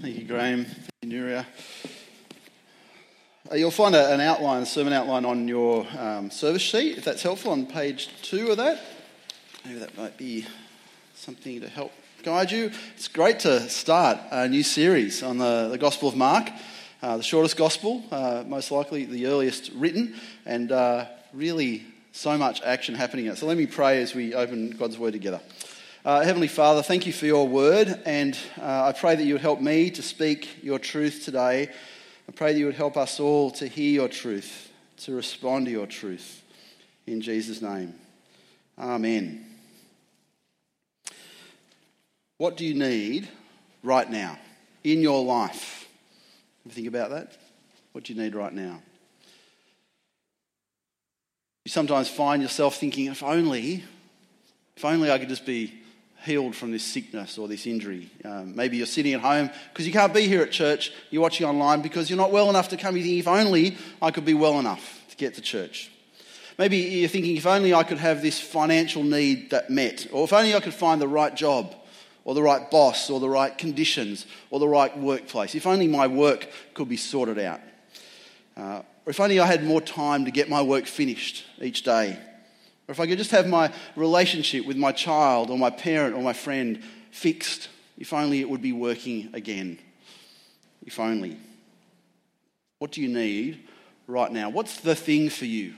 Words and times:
Thank 0.00 0.16
you, 0.16 0.24
Graham. 0.24 0.64
Thank 0.64 0.86
you, 1.02 1.10
Nuria. 1.10 1.44
Uh, 3.52 3.56
you'll 3.56 3.70
find 3.70 3.94
an 3.94 4.22
outline, 4.22 4.62
a 4.62 4.66
sermon 4.66 4.94
outline 4.94 5.26
on 5.26 5.46
your 5.46 5.86
um, 5.98 6.30
service 6.30 6.62
sheet, 6.62 6.96
if 6.96 7.04
that's 7.04 7.22
helpful, 7.22 7.52
on 7.52 7.66
page 7.66 8.08
two 8.22 8.50
of 8.50 8.56
that. 8.56 8.80
Maybe 9.62 9.78
that 9.78 9.94
might 9.98 10.16
be 10.16 10.46
something 11.14 11.60
to 11.60 11.68
help 11.68 11.92
guide 12.22 12.50
you. 12.50 12.70
It's 12.96 13.08
great 13.08 13.40
to 13.40 13.68
start 13.68 14.18
a 14.30 14.48
new 14.48 14.62
series 14.62 15.22
on 15.22 15.36
the, 15.36 15.68
the 15.68 15.76
Gospel 15.76 16.08
of 16.08 16.16
Mark, 16.16 16.48
uh, 17.02 17.18
the 17.18 17.22
shortest 17.22 17.58
Gospel, 17.58 18.02
uh, 18.10 18.42
most 18.46 18.70
likely 18.70 19.04
the 19.04 19.26
earliest 19.26 19.70
written, 19.74 20.14
and 20.46 20.72
uh, 20.72 21.04
really 21.34 21.84
so 22.12 22.38
much 22.38 22.62
action 22.62 22.94
happening 22.94 23.26
in. 23.26 23.36
So 23.36 23.44
let 23.44 23.58
me 23.58 23.66
pray 23.66 24.00
as 24.00 24.14
we 24.14 24.32
open 24.32 24.70
God's 24.70 24.96
Word 24.96 25.12
together. 25.12 25.40
Uh, 26.02 26.22
Heavenly 26.22 26.48
Father, 26.48 26.82
thank 26.82 27.06
you 27.06 27.12
for 27.12 27.26
your 27.26 27.46
word, 27.46 28.00
and 28.06 28.34
uh, 28.58 28.84
I 28.86 28.92
pray 28.92 29.16
that 29.16 29.24
you 29.24 29.34
would 29.34 29.42
help 29.42 29.60
me 29.60 29.90
to 29.90 30.00
speak 30.00 30.64
your 30.64 30.78
truth 30.78 31.26
today. 31.26 31.68
I 32.26 32.32
pray 32.32 32.54
that 32.54 32.58
you 32.58 32.64
would 32.64 32.74
help 32.74 32.96
us 32.96 33.20
all 33.20 33.50
to 33.50 33.66
hear 33.68 33.92
your 33.92 34.08
truth, 34.08 34.72
to 35.00 35.14
respond 35.14 35.66
to 35.66 35.70
your 35.70 35.86
truth. 35.86 36.42
In 37.06 37.20
Jesus' 37.20 37.60
name. 37.60 37.92
Amen. 38.78 39.44
What 42.38 42.56
do 42.56 42.64
you 42.64 42.72
need 42.72 43.28
right 43.82 44.10
now 44.10 44.38
in 44.82 45.02
your 45.02 45.22
life? 45.22 45.86
You 46.64 46.70
think 46.70 46.88
about 46.88 47.10
that? 47.10 47.36
What 47.92 48.04
do 48.04 48.14
you 48.14 48.22
need 48.22 48.34
right 48.34 48.54
now? 48.54 48.80
You 51.66 51.70
sometimes 51.70 52.08
find 52.08 52.40
yourself 52.40 52.76
thinking, 52.76 53.04
if 53.04 53.22
only, 53.22 53.84
if 54.78 54.84
only 54.86 55.10
I 55.10 55.18
could 55.18 55.28
just 55.28 55.44
be 55.44 55.74
healed 56.24 56.54
from 56.54 56.70
this 56.70 56.84
sickness 56.84 57.38
or 57.38 57.48
this 57.48 57.66
injury. 57.66 58.10
Um, 58.24 58.54
maybe 58.54 58.76
you're 58.76 58.86
sitting 58.86 59.14
at 59.14 59.20
home 59.20 59.50
because 59.72 59.86
you 59.86 59.92
can't 59.92 60.12
be 60.12 60.26
here 60.26 60.42
at 60.42 60.50
church. 60.50 60.92
You're 61.10 61.22
watching 61.22 61.46
online 61.46 61.82
because 61.82 62.10
you're 62.10 62.18
not 62.18 62.30
well 62.30 62.50
enough 62.50 62.68
to 62.68 62.76
come. 62.76 62.96
You 62.96 63.02
think, 63.02 63.18
if 63.18 63.28
only 63.28 63.76
I 64.00 64.10
could 64.10 64.24
be 64.24 64.34
well 64.34 64.58
enough 64.58 65.04
to 65.10 65.16
get 65.16 65.34
to 65.34 65.40
church. 65.40 65.90
Maybe 66.58 66.76
you're 66.76 67.08
thinking, 67.08 67.36
if 67.36 67.46
only 67.46 67.72
I 67.72 67.84
could 67.84 67.98
have 67.98 68.20
this 68.20 68.38
financial 68.38 69.02
need 69.02 69.50
that 69.50 69.70
met, 69.70 70.06
or 70.12 70.24
if 70.24 70.32
only 70.32 70.54
I 70.54 70.60
could 70.60 70.74
find 70.74 71.00
the 71.00 71.08
right 71.08 71.34
job, 71.34 71.74
or 72.24 72.34
the 72.34 72.42
right 72.42 72.70
boss, 72.70 73.08
or 73.08 73.18
the 73.18 73.30
right 73.30 73.56
conditions, 73.56 74.26
or 74.50 74.60
the 74.60 74.68
right 74.68 74.96
workplace. 74.98 75.54
If 75.54 75.66
only 75.66 75.88
my 75.88 76.06
work 76.06 76.48
could 76.74 76.88
be 76.88 76.98
sorted 76.98 77.38
out. 77.38 77.60
Uh, 78.56 78.82
or 79.06 79.10
if 79.10 79.20
only 79.20 79.40
I 79.40 79.46
had 79.46 79.64
more 79.64 79.80
time 79.80 80.26
to 80.26 80.30
get 80.30 80.50
my 80.50 80.60
work 80.60 80.84
finished 80.84 81.46
each 81.62 81.82
day 81.82 82.18
or 82.90 82.92
if 82.92 82.98
I 82.98 83.06
could 83.06 83.18
just 83.18 83.30
have 83.30 83.46
my 83.46 83.72
relationship 83.94 84.66
with 84.66 84.76
my 84.76 84.90
child 84.90 85.48
or 85.48 85.56
my 85.56 85.70
parent 85.70 86.16
or 86.16 86.22
my 86.22 86.32
friend 86.32 86.82
fixed, 87.12 87.68
if 87.96 88.12
only 88.12 88.40
it 88.40 88.50
would 88.50 88.62
be 88.62 88.72
working 88.72 89.30
again. 89.32 89.78
If 90.84 90.98
only. 90.98 91.38
What 92.80 92.90
do 92.90 93.00
you 93.00 93.06
need 93.06 93.62
right 94.08 94.32
now? 94.32 94.50
What's 94.50 94.80
the 94.80 94.96
thing 94.96 95.30
for 95.30 95.44
you? 95.44 95.74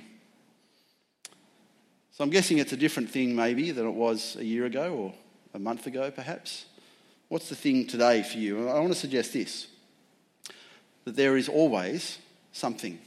So 2.13 2.25
I'm 2.25 2.31
guessing 2.31 2.57
it's 2.57 2.73
a 2.73 2.79
different 2.79 3.11
thing 3.11 3.37
maybe 3.37 3.73
than 3.73 3.87
it 3.87 3.95
was 3.95 4.37
a 4.37 4.45
year 4.47 4.65
ago 4.65 4.95
or 4.95 5.15
a 5.53 5.59
month 5.59 5.87
ago 5.87 6.11
perhaps. 6.11 6.65
What's 7.29 7.51
the 7.51 7.55
thing 7.55 7.87
today 7.87 8.23
for 8.23 8.39
you? 8.39 8.71
I 8.71 8.81
want 8.81 8.95
to 8.95 8.99
suggest 8.99 9.35
this 9.35 9.67
that 11.05 11.15
there 11.15 11.37
is 11.37 11.51
always 11.51 12.17
something 12.53 12.99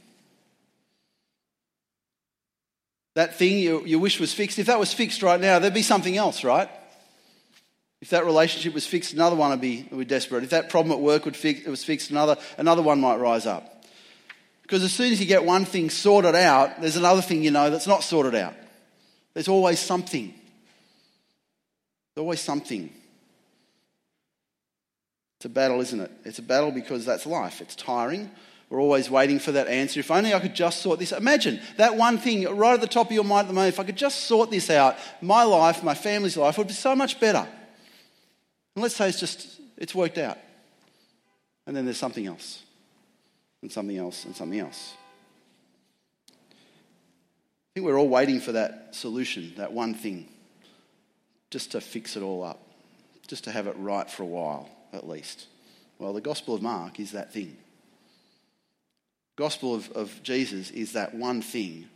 that 3.16 3.34
thing 3.34 3.58
you, 3.58 3.82
you 3.86 3.98
wish 3.98 4.20
was 4.20 4.34
fixed, 4.34 4.58
if 4.58 4.66
that 4.66 4.78
was 4.78 4.92
fixed 4.92 5.22
right 5.22 5.40
now, 5.40 5.58
there'd 5.58 5.72
be 5.72 5.80
something 5.80 6.18
else, 6.18 6.44
right? 6.44 6.68
If 8.02 8.10
that 8.10 8.26
relationship 8.26 8.74
was 8.74 8.86
fixed, 8.86 9.14
another 9.14 9.34
one 9.34 9.48
would 9.48 9.60
be, 9.60 9.88
would 9.90 10.00
be 10.00 10.04
desperate. 10.04 10.44
If 10.44 10.50
that 10.50 10.68
problem 10.68 10.92
at 10.92 11.00
work 11.00 11.24
would 11.24 11.34
fix, 11.34 11.66
was 11.66 11.82
fixed, 11.82 12.10
another, 12.10 12.36
another 12.58 12.82
one 12.82 13.00
might 13.00 13.16
rise 13.16 13.46
up. 13.46 13.84
Because 14.60 14.84
as 14.84 14.92
soon 14.92 15.12
as 15.12 15.18
you 15.18 15.24
get 15.24 15.46
one 15.46 15.64
thing 15.64 15.88
sorted 15.88 16.34
out, 16.34 16.82
there's 16.82 16.96
another 16.96 17.22
thing 17.22 17.42
you 17.42 17.50
know 17.50 17.70
that's 17.70 17.86
not 17.86 18.02
sorted 18.02 18.34
out. 18.34 18.52
There's 19.32 19.48
always 19.48 19.78
something. 19.78 20.34
There's 22.14 22.22
always 22.22 22.40
something. 22.42 22.92
It's 25.38 25.46
a 25.46 25.48
battle, 25.48 25.80
isn't 25.80 26.00
it? 26.00 26.10
It's 26.26 26.38
a 26.38 26.42
battle 26.42 26.70
because 26.70 27.06
that's 27.06 27.24
life. 27.24 27.62
It's 27.62 27.76
tiring. 27.76 28.30
We're 28.68 28.80
always 28.80 29.08
waiting 29.08 29.38
for 29.38 29.52
that 29.52 29.68
answer. 29.68 30.00
If 30.00 30.10
only 30.10 30.34
I 30.34 30.40
could 30.40 30.54
just 30.54 30.82
sort 30.82 30.98
this. 30.98 31.12
Imagine 31.12 31.60
that 31.76 31.96
one 31.96 32.18
thing 32.18 32.44
right 32.56 32.74
at 32.74 32.80
the 32.80 32.88
top 32.88 33.06
of 33.06 33.12
your 33.12 33.24
mind 33.24 33.44
at 33.44 33.48
the 33.48 33.54
moment. 33.54 33.74
If 33.74 33.80
I 33.80 33.84
could 33.84 33.96
just 33.96 34.24
sort 34.24 34.50
this 34.50 34.70
out, 34.70 34.96
my 35.20 35.44
life, 35.44 35.84
my 35.84 35.94
family's 35.94 36.36
life 36.36 36.58
would 36.58 36.66
be 36.66 36.72
so 36.72 36.96
much 36.96 37.20
better. 37.20 37.46
And 38.74 38.82
let's 38.82 38.96
say 38.96 39.08
it's 39.08 39.20
just 39.20 39.60
it's 39.76 39.94
worked 39.94 40.18
out. 40.18 40.38
And 41.66 41.76
then 41.76 41.84
there's 41.84 41.98
something 41.98 42.26
else. 42.26 42.62
And 43.62 43.70
something 43.70 43.96
else 43.96 44.24
and 44.24 44.34
something 44.34 44.58
else. 44.58 44.94
I 46.30 47.74
think 47.74 47.86
we're 47.86 47.98
all 47.98 48.08
waiting 48.08 48.40
for 48.40 48.52
that 48.52 48.94
solution, 48.94 49.52
that 49.58 49.72
one 49.72 49.94
thing, 49.94 50.28
just 51.50 51.72
to 51.72 51.80
fix 51.80 52.16
it 52.16 52.22
all 52.22 52.42
up, 52.42 52.60
just 53.28 53.44
to 53.44 53.52
have 53.52 53.66
it 53.66 53.76
right 53.78 54.10
for 54.10 54.22
a 54.22 54.26
while, 54.26 54.70
at 54.92 55.06
least. 55.08 55.46
Well, 55.98 56.12
the 56.12 56.20
Gospel 56.20 56.54
of 56.54 56.62
Mark 56.62 56.98
is 56.98 57.12
that 57.12 57.32
thing 57.32 57.56
gospel 59.36 59.74
of, 59.74 59.90
of 59.92 60.22
Jesus 60.22 60.70
is 60.70 60.92
that 60.92 61.14
one 61.14 61.42
thing 61.42 61.88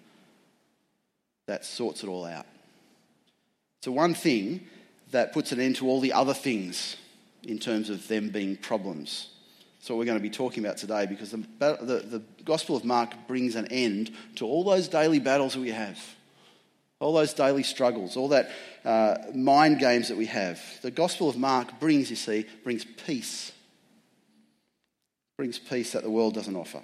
that 1.46 1.64
sorts 1.64 2.04
it 2.04 2.08
all 2.08 2.24
out. 2.24 2.46
It's 3.78 3.86
the 3.86 3.92
one 3.92 4.14
thing 4.14 4.66
that 5.10 5.32
puts 5.32 5.52
an 5.52 5.60
end 5.60 5.76
to 5.76 5.88
all 5.88 6.00
the 6.00 6.12
other 6.12 6.34
things 6.34 6.96
in 7.42 7.58
terms 7.58 7.90
of 7.90 8.06
them 8.08 8.28
being 8.28 8.56
problems. 8.56 9.30
That's 9.78 9.88
what 9.88 9.98
we're 9.98 10.04
going 10.04 10.18
to 10.18 10.22
be 10.22 10.30
talking 10.30 10.62
about 10.62 10.76
today 10.76 11.06
because 11.06 11.30
the, 11.30 11.38
the, 11.58 12.04
the 12.06 12.22
Gospel 12.44 12.76
of 12.76 12.84
Mark 12.84 13.14
brings 13.26 13.56
an 13.56 13.66
end 13.68 14.12
to 14.36 14.46
all 14.46 14.62
those 14.62 14.88
daily 14.88 15.18
battles 15.18 15.54
that 15.54 15.60
we 15.60 15.70
have, 15.70 15.98
all 17.00 17.14
those 17.14 17.32
daily 17.32 17.62
struggles, 17.62 18.16
all 18.16 18.28
that 18.28 18.50
uh, 18.84 19.16
mind 19.34 19.78
games 19.78 20.08
that 20.08 20.18
we 20.18 20.26
have. 20.26 20.60
The 20.82 20.90
Gospel 20.90 21.30
of 21.30 21.38
Mark 21.38 21.80
brings, 21.80 22.10
you 22.10 22.16
see, 22.16 22.44
brings 22.62 22.84
peace. 22.84 23.52
Brings 25.38 25.58
peace 25.58 25.92
that 25.92 26.02
the 26.02 26.10
world 26.10 26.34
doesn't 26.34 26.54
offer. 26.54 26.82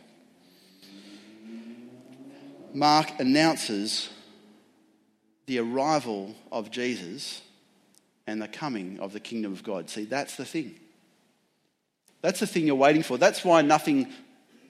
Mark 2.76 3.19
announces 3.19 4.10
the 5.47 5.60
arrival 5.60 6.34
of 6.53 6.70
Jesus 6.70 7.41
and 8.26 8.42
the 8.42 8.48
coming 8.48 9.00
of 9.00 9.14
the 9.14 9.20
kingdom 9.20 9.54
of 9.54 9.62
God. 9.62 9.88
See, 9.88 10.04
that's 10.04 10.37
the 10.37 10.44
thing. 10.44 10.78
That's 12.20 12.38
the 12.38 12.47
thing 12.47 12.66
you're 12.66 12.76
waiting 12.76 13.03
for. 13.03 13.16
That's 13.16 13.42
why 13.42 13.62
nothing 13.62 14.12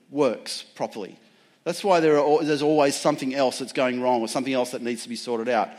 works 0.09 0.63
properly. 0.63 1.19
That's 1.65 1.83
why 1.83 1.99
there 1.99 2.21
are, 2.21 2.45
there's 2.45 2.63
always 2.63 2.95
something 2.95 3.35
else 3.35 3.59
that's 3.59 3.73
going 3.73 4.01
wrong 4.01 4.21
or 4.21 4.29
something 4.29 4.55
else 4.55 4.71
that 4.71 4.83
needs 4.83 5.03
to 5.03 5.09
be 5.09 5.17
sorted 5.17 5.49
out. 5.49 5.71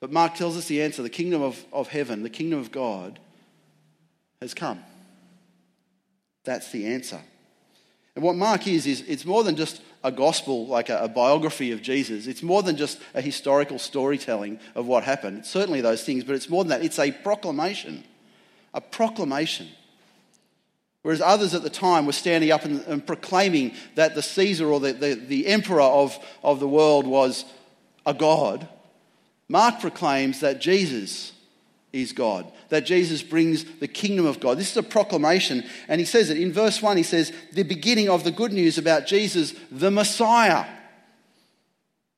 But 0.00 0.10
Mark 0.10 0.36
tells 0.36 0.56
us 0.56 0.68
the 0.68 0.80
answer 0.80 1.02
the 1.02 1.10
kingdom 1.10 1.42
of, 1.42 1.62
of 1.70 1.88
heaven, 1.88 2.22
the 2.22 2.30
kingdom 2.30 2.60
of 2.60 2.72
God, 2.72 3.18
has 4.40 4.54
come. 4.54 4.82
That's 6.44 6.72
the 6.72 6.86
answer. 6.86 7.20
And 8.20 8.26
what 8.26 8.36
Mark 8.36 8.66
is, 8.66 8.86
is 8.86 9.00
it's 9.08 9.24
more 9.24 9.42
than 9.42 9.56
just 9.56 9.80
a 10.04 10.12
gospel, 10.12 10.66
like 10.66 10.90
a, 10.90 11.04
a, 11.04 11.08
biography 11.08 11.72
of 11.72 11.80
Jesus. 11.80 12.26
It's 12.26 12.42
more 12.42 12.62
than 12.62 12.76
just 12.76 13.00
a 13.14 13.22
historical 13.22 13.78
storytelling 13.78 14.60
of 14.74 14.86
what 14.86 15.04
happened. 15.04 15.38
It's 15.38 15.48
certainly 15.48 15.80
those 15.80 16.04
things, 16.04 16.22
but 16.22 16.34
it's 16.34 16.50
more 16.50 16.62
than 16.62 16.68
that. 16.68 16.84
It's 16.84 16.98
a 16.98 17.12
proclamation. 17.12 18.04
A 18.74 18.82
proclamation. 18.82 19.68
Whereas 21.00 21.22
others 21.22 21.54
at 21.54 21.62
the 21.62 21.70
time 21.70 22.04
were 22.04 22.12
standing 22.12 22.52
up 22.52 22.66
and, 22.66 22.82
and 22.82 23.06
proclaiming 23.06 23.72
that 23.94 24.14
the 24.14 24.20
Caesar 24.20 24.70
or 24.70 24.80
the, 24.80 24.92
the, 24.92 25.14
the 25.14 25.46
emperor 25.46 25.80
of, 25.80 26.18
of 26.44 26.60
the 26.60 26.68
world 26.68 27.06
was 27.06 27.46
a 28.04 28.12
god, 28.12 28.68
Mark 29.48 29.80
proclaims 29.80 30.40
that 30.40 30.60
Jesus 30.60 31.32
is 31.92 32.12
God, 32.12 32.50
that 32.68 32.86
Jesus 32.86 33.22
brings 33.22 33.64
the 33.64 33.88
kingdom 33.88 34.26
of 34.26 34.40
God. 34.40 34.58
This 34.58 34.70
is 34.70 34.76
a 34.76 34.82
proclamation, 34.82 35.64
and 35.88 36.00
he 36.00 36.04
says 36.04 36.30
it 36.30 36.40
in 36.40 36.52
verse 36.52 36.80
1. 36.80 36.96
He 36.96 37.02
says, 37.02 37.32
The 37.52 37.64
beginning 37.64 38.08
of 38.08 38.24
the 38.24 38.30
good 38.30 38.52
news 38.52 38.78
about 38.78 39.06
Jesus, 39.06 39.54
the 39.70 39.90
Messiah. 39.90 40.66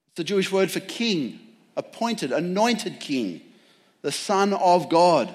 It's 0.08 0.16
the 0.16 0.24
Jewish 0.24 0.52
word 0.52 0.70
for 0.70 0.80
king, 0.80 1.40
appointed, 1.76 2.32
anointed 2.32 3.00
king, 3.00 3.40
the 4.02 4.12
Son 4.12 4.52
of 4.52 4.90
God. 4.90 5.34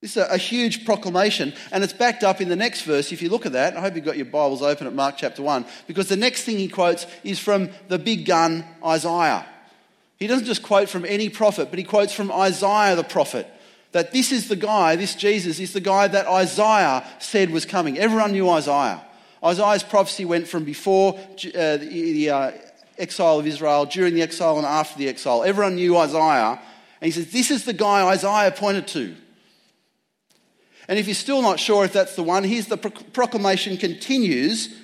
This 0.00 0.18
is 0.18 0.26
a, 0.28 0.36
huge 0.36 0.84
proclamation, 0.84 1.54
and 1.72 1.82
it's 1.82 1.94
backed 1.94 2.24
up 2.24 2.42
in 2.42 2.50
the 2.50 2.56
next 2.56 2.82
verse. 2.82 3.10
If 3.10 3.22
you 3.22 3.30
look 3.30 3.46
at 3.46 3.52
that, 3.52 3.74
I 3.74 3.80
hope 3.80 3.94
you've 3.94 4.04
got 4.04 4.18
your 4.18 4.26
Bibles 4.26 4.60
open 4.60 4.86
at 4.86 4.92
Mark 4.92 5.14
chapter 5.16 5.40
1, 5.40 5.64
because 5.86 6.08
the 6.08 6.16
next 6.16 6.42
thing 6.42 6.58
he 6.58 6.68
quotes 6.68 7.06
is 7.22 7.38
from 7.38 7.70
the 7.88 7.98
big 7.98 8.26
gun 8.26 8.66
Isaiah. 8.84 9.46
He 10.18 10.26
doesn't 10.26 10.46
just 10.46 10.62
quote 10.62 10.88
from 10.88 11.04
any 11.04 11.28
prophet, 11.28 11.70
but 11.70 11.78
he 11.78 11.84
quotes 11.84 12.12
from 12.12 12.30
Isaiah 12.30 12.96
the 12.96 13.04
prophet. 13.04 13.46
That 13.92 14.12
this 14.12 14.32
is 14.32 14.48
the 14.48 14.56
guy, 14.56 14.96
this 14.96 15.14
Jesus 15.14 15.60
is 15.60 15.72
the 15.72 15.80
guy 15.80 16.08
that 16.08 16.26
Isaiah 16.26 17.06
said 17.18 17.50
was 17.50 17.64
coming. 17.64 17.98
Everyone 17.98 18.32
knew 18.32 18.48
Isaiah. 18.50 19.04
Isaiah's 19.42 19.82
prophecy 19.82 20.24
went 20.24 20.48
from 20.48 20.64
before 20.64 21.18
uh, 21.18 21.76
the, 21.76 21.76
the 21.78 22.30
uh, 22.30 22.52
exile 22.98 23.38
of 23.38 23.46
Israel, 23.46 23.86
during 23.86 24.14
the 24.14 24.22
exile, 24.22 24.56
and 24.56 24.66
after 24.66 24.98
the 24.98 25.08
exile. 25.08 25.44
Everyone 25.44 25.76
knew 25.76 25.96
Isaiah. 25.96 26.60
And 27.00 27.06
he 27.06 27.10
says, 27.10 27.30
This 27.30 27.50
is 27.50 27.64
the 27.64 27.72
guy 27.72 28.06
Isaiah 28.06 28.50
pointed 28.50 28.86
to. 28.88 29.14
And 30.88 30.98
if 30.98 31.06
you're 31.06 31.14
still 31.14 31.42
not 31.42 31.58
sure 31.58 31.84
if 31.84 31.92
that's 31.92 32.16
the 32.16 32.22
one, 32.22 32.44
here's 32.44 32.66
the 32.66 32.76
proclamation 32.76 33.76
continues 33.76 34.74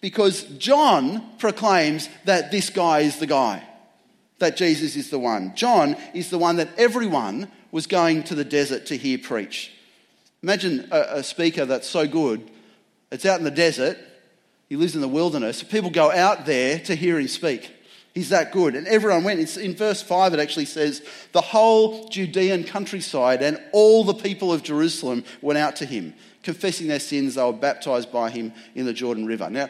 because 0.00 0.44
John 0.58 1.36
proclaims 1.38 2.08
that 2.24 2.50
this 2.50 2.70
guy 2.70 3.00
is 3.00 3.18
the 3.18 3.26
guy, 3.26 3.66
that 4.40 4.56
Jesus 4.56 4.96
is 4.96 5.10
the 5.10 5.18
one. 5.18 5.54
John 5.54 5.96
is 6.12 6.30
the 6.30 6.38
one 6.38 6.56
that 6.56 6.68
everyone 6.76 7.50
was 7.70 7.86
going 7.86 8.24
to 8.24 8.34
the 8.34 8.44
desert 8.44 8.86
to 8.86 8.96
hear 8.96 9.18
preach. 9.18 9.72
Imagine 10.42 10.88
a, 10.90 11.18
a 11.18 11.22
speaker 11.22 11.64
that's 11.64 11.88
so 11.88 12.06
good, 12.06 12.50
it's 13.12 13.26
out 13.26 13.38
in 13.38 13.44
the 13.44 13.50
desert, 13.50 13.98
he 14.68 14.76
lives 14.76 14.94
in 14.94 15.00
the 15.00 15.08
wilderness, 15.08 15.62
people 15.62 15.90
go 15.90 16.10
out 16.10 16.46
there 16.46 16.78
to 16.80 16.94
hear 16.94 17.18
him 17.18 17.28
speak. 17.28 17.70
He's 18.14 18.30
that 18.30 18.50
good. 18.50 18.74
And 18.74 18.88
everyone 18.88 19.22
went. 19.22 19.38
It's 19.38 19.56
in 19.56 19.76
verse 19.76 20.02
5, 20.02 20.34
it 20.34 20.40
actually 20.40 20.64
says, 20.64 21.02
the 21.32 21.40
whole 21.40 22.08
Judean 22.08 22.64
countryside 22.64 23.40
and 23.40 23.60
all 23.72 24.02
the 24.02 24.14
people 24.14 24.52
of 24.52 24.64
Jerusalem 24.64 25.24
went 25.40 25.58
out 25.58 25.76
to 25.76 25.86
him. 25.86 26.14
Confessing 26.42 26.88
their 26.88 26.98
sins, 26.98 27.36
they 27.36 27.44
were 27.44 27.52
baptized 27.52 28.10
by 28.10 28.30
him 28.30 28.52
in 28.74 28.86
the 28.86 28.92
Jordan 28.92 29.26
River. 29.26 29.48
Now, 29.48 29.68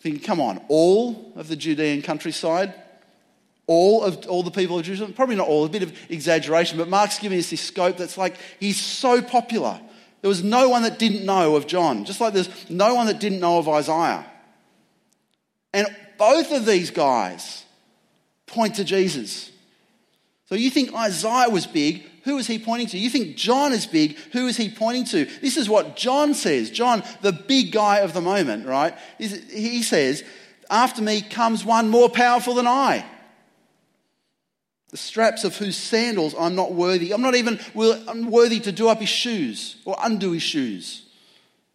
think, 0.00 0.24
come 0.24 0.40
on, 0.40 0.64
all 0.68 1.32
of 1.36 1.48
the 1.48 1.56
Judean 1.56 2.00
countryside, 2.00 2.72
all 3.70 4.02
of 4.02 4.26
all 4.26 4.42
the 4.42 4.50
people 4.50 4.76
of 4.76 4.84
Jerusalem, 4.84 5.12
probably 5.12 5.36
not 5.36 5.46
all, 5.46 5.64
a 5.64 5.68
bit 5.68 5.84
of 5.84 5.96
exaggeration, 6.10 6.76
but 6.76 6.88
Mark's 6.88 7.20
giving 7.20 7.38
us 7.38 7.50
this 7.50 7.60
scope 7.60 7.96
that's 7.96 8.18
like 8.18 8.34
he's 8.58 8.80
so 8.80 9.22
popular. 9.22 9.80
There 10.22 10.28
was 10.28 10.42
no 10.42 10.68
one 10.68 10.82
that 10.82 10.98
didn't 10.98 11.24
know 11.24 11.54
of 11.54 11.68
John, 11.68 12.04
just 12.04 12.20
like 12.20 12.34
there's 12.34 12.68
no 12.68 12.96
one 12.96 13.06
that 13.06 13.20
didn't 13.20 13.38
know 13.38 13.58
of 13.58 13.68
Isaiah. 13.68 14.26
And 15.72 15.86
both 16.18 16.50
of 16.50 16.66
these 16.66 16.90
guys 16.90 17.64
point 18.48 18.74
to 18.74 18.84
Jesus. 18.84 19.52
So 20.46 20.56
you 20.56 20.68
think 20.68 20.92
Isaiah 20.92 21.48
was 21.48 21.68
big, 21.68 22.02
who 22.24 22.38
is 22.38 22.48
he 22.48 22.58
pointing 22.58 22.88
to? 22.88 22.98
You 22.98 23.08
think 23.08 23.36
John 23.36 23.72
is 23.72 23.86
big, 23.86 24.16
who 24.32 24.48
is 24.48 24.56
he 24.56 24.68
pointing 24.68 25.04
to? 25.04 25.26
This 25.40 25.56
is 25.56 25.68
what 25.68 25.94
John 25.94 26.34
says. 26.34 26.72
John, 26.72 27.04
the 27.22 27.32
big 27.32 27.70
guy 27.70 27.98
of 27.98 28.14
the 28.14 28.20
moment, 28.20 28.66
right? 28.66 28.98
He 29.16 29.84
says, 29.84 30.24
After 30.68 31.02
me 31.02 31.22
comes 31.22 31.64
one 31.64 31.88
more 31.88 32.08
powerful 32.08 32.54
than 32.54 32.66
I. 32.66 33.04
The 34.90 34.96
straps 34.96 35.44
of 35.44 35.56
whose 35.56 35.76
sandals 35.76 36.34
I'm 36.38 36.56
not 36.56 36.72
worthy. 36.72 37.12
I'm 37.12 37.22
not 37.22 37.36
even 37.36 37.60
worthy 37.74 38.60
to 38.60 38.72
do 38.72 38.88
up 38.88 38.98
his 38.98 39.08
shoes 39.08 39.76
or 39.84 39.96
undo 40.02 40.32
his 40.32 40.42
shoes. 40.42 41.06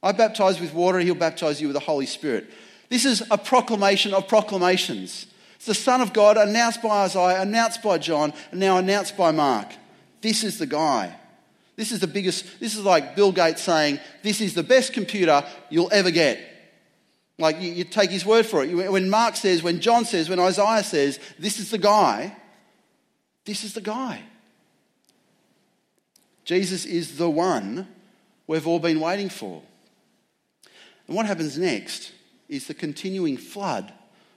I 0.03 0.11
baptize 0.11 0.59
with 0.59 0.73
water, 0.73 0.99
he'll 0.99 1.15
baptize 1.15 1.61
you 1.61 1.67
with 1.67 1.75
the 1.75 1.79
Holy 1.79 2.05
Spirit. 2.05 2.49
This 2.89 3.05
is 3.05 3.23
a 3.31 3.37
proclamation 3.37 4.13
of 4.13 4.27
proclamations. 4.27 5.27
It's 5.55 5.65
the 5.65 5.73
Son 5.73 6.01
of 6.01 6.13
God 6.13 6.37
announced 6.37 6.83
by 6.83 7.05
Isaiah, 7.05 7.41
announced 7.41 7.81
by 7.81 7.97
John, 7.97 8.33
and 8.51 8.59
now 8.59 8.77
announced 8.77 9.17
by 9.17 9.31
Mark. 9.31 9.73
This 10.21 10.43
is 10.43 10.59
the 10.59 10.67
guy. 10.67 11.15
This 11.75 11.91
is 11.91 11.99
the 11.99 12.07
biggest, 12.07 12.59
this 12.59 12.75
is 12.75 12.83
like 12.83 13.15
Bill 13.15 13.31
Gates 13.31 13.61
saying, 13.61 13.99
This 14.21 14.41
is 14.41 14.53
the 14.53 14.63
best 14.63 14.93
computer 14.93 15.43
you'll 15.69 15.91
ever 15.91 16.11
get. 16.11 16.39
Like 17.37 17.59
you, 17.59 17.71
you 17.71 17.83
take 17.83 18.11
his 18.11 18.25
word 18.25 18.45
for 18.45 18.63
it. 18.63 18.73
When 18.91 19.09
Mark 19.09 19.35
says, 19.35 19.63
when 19.63 19.81
John 19.81 20.05
says, 20.05 20.29
when 20.29 20.39
Isaiah 20.39 20.83
says, 20.83 21.19
This 21.39 21.59
is 21.59 21.71
the 21.71 21.77
guy, 21.77 22.35
this 23.45 23.63
is 23.63 23.73
the 23.73 23.81
guy. 23.81 24.23
Jesus 26.43 26.85
is 26.85 27.17
the 27.17 27.29
one 27.29 27.87
we've 28.47 28.67
all 28.67 28.79
been 28.79 28.99
waiting 28.99 29.29
for. 29.29 29.61
And 31.07 31.15
what 31.15 31.25
happens 31.25 31.57
next 31.57 32.11
is 32.49 32.67
the 32.67 32.73
continuing 32.73 33.37
flood 33.37 33.93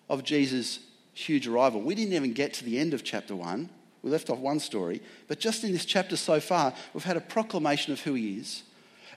of 0.09 0.25
Jesus' 0.25 0.81
huge 1.13 1.47
arrival. 1.47 1.81
We 1.81 1.95
didn't 1.95 2.15
even 2.15 2.33
get 2.33 2.55
to 2.55 2.65
the 2.65 2.79
end 2.79 2.95
of 2.95 3.05
chapter 3.05 3.35
1. 3.35 3.69
We 4.03 4.11
left 4.11 4.31
off 4.31 4.39
one 4.39 4.61
story. 4.61 5.03
But 5.27 5.41
just 5.41 5.65
in 5.65 5.73
this 5.73 5.85
chapter 5.85 6.17
so 6.17 6.41
far, 6.41 6.73
we've 6.95 7.05
had 7.05 7.17
a 7.17 7.23
proclamation 7.23 7.93
of 7.93 8.01
who 8.01 8.15
he 8.15 8.39
is. 8.39 8.63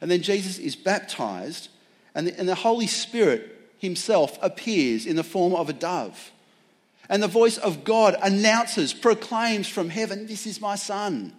And 0.02 0.10
then 0.10 0.22
Jesus 0.22 0.58
is 0.58 0.76
baptized, 0.76 1.70
and 2.16 2.28
the, 2.28 2.40
and 2.40 2.50
the 2.50 2.56
Holy 2.56 2.88
Spirit 2.88 3.72
himself 3.78 4.38
appears 4.42 5.06
in 5.06 5.16
the 5.16 5.24
form 5.24 5.54
of 5.54 5.70
a 5.70 5.74
dove. 5.74 6.32
And 7.12 7.22
the 7.22 7.28
voice 7.28 7.58
of 7.58 7.84
God 7.84 8.16
announces, 8.24 8.94
proclaims 8.94 9.68
from 9.68 9.90
heaven, 9.90 10.28
This 10.28 10.48
is 10.48 10.62
my 10.62 10.76
Son. 10.76 11.34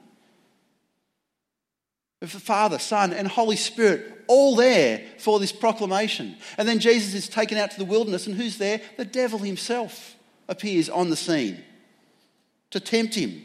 Of 2.20 2.30
the 2.30 2.40
Father, 2.40 2.78
Son, 2.78 3.14
and 3.14 3.26
Holy 3.26 3.56
Spirit, 3.56 4.24
all 4.28 4.54
there 4.54 5.02
for 5.18 5.40
this 5.40 5.50
proclamation. 5.50 6.36
And 6.58 6.68
then 6.68 6.78
Jesus 6.78 7.14
is 7.14 7.26
taken 7.26 7.56
out 7.56 7.70
to 7.70 7.78
the 7.78 7.86
wilderness, 7.86 8.26
and 8.26 8.36
who's 8.36 8.58
there? 8.58 8.82
The 8.98 9.06
devil 9.06 9.38
himself 9.38 10.14
appears 10.46 10.90
on 10.90 11.08
the 11.08 11.16
scene 11.16 11.64
to 12.70 12.78
tempt 12.78 13.14
him. 13.14 13.42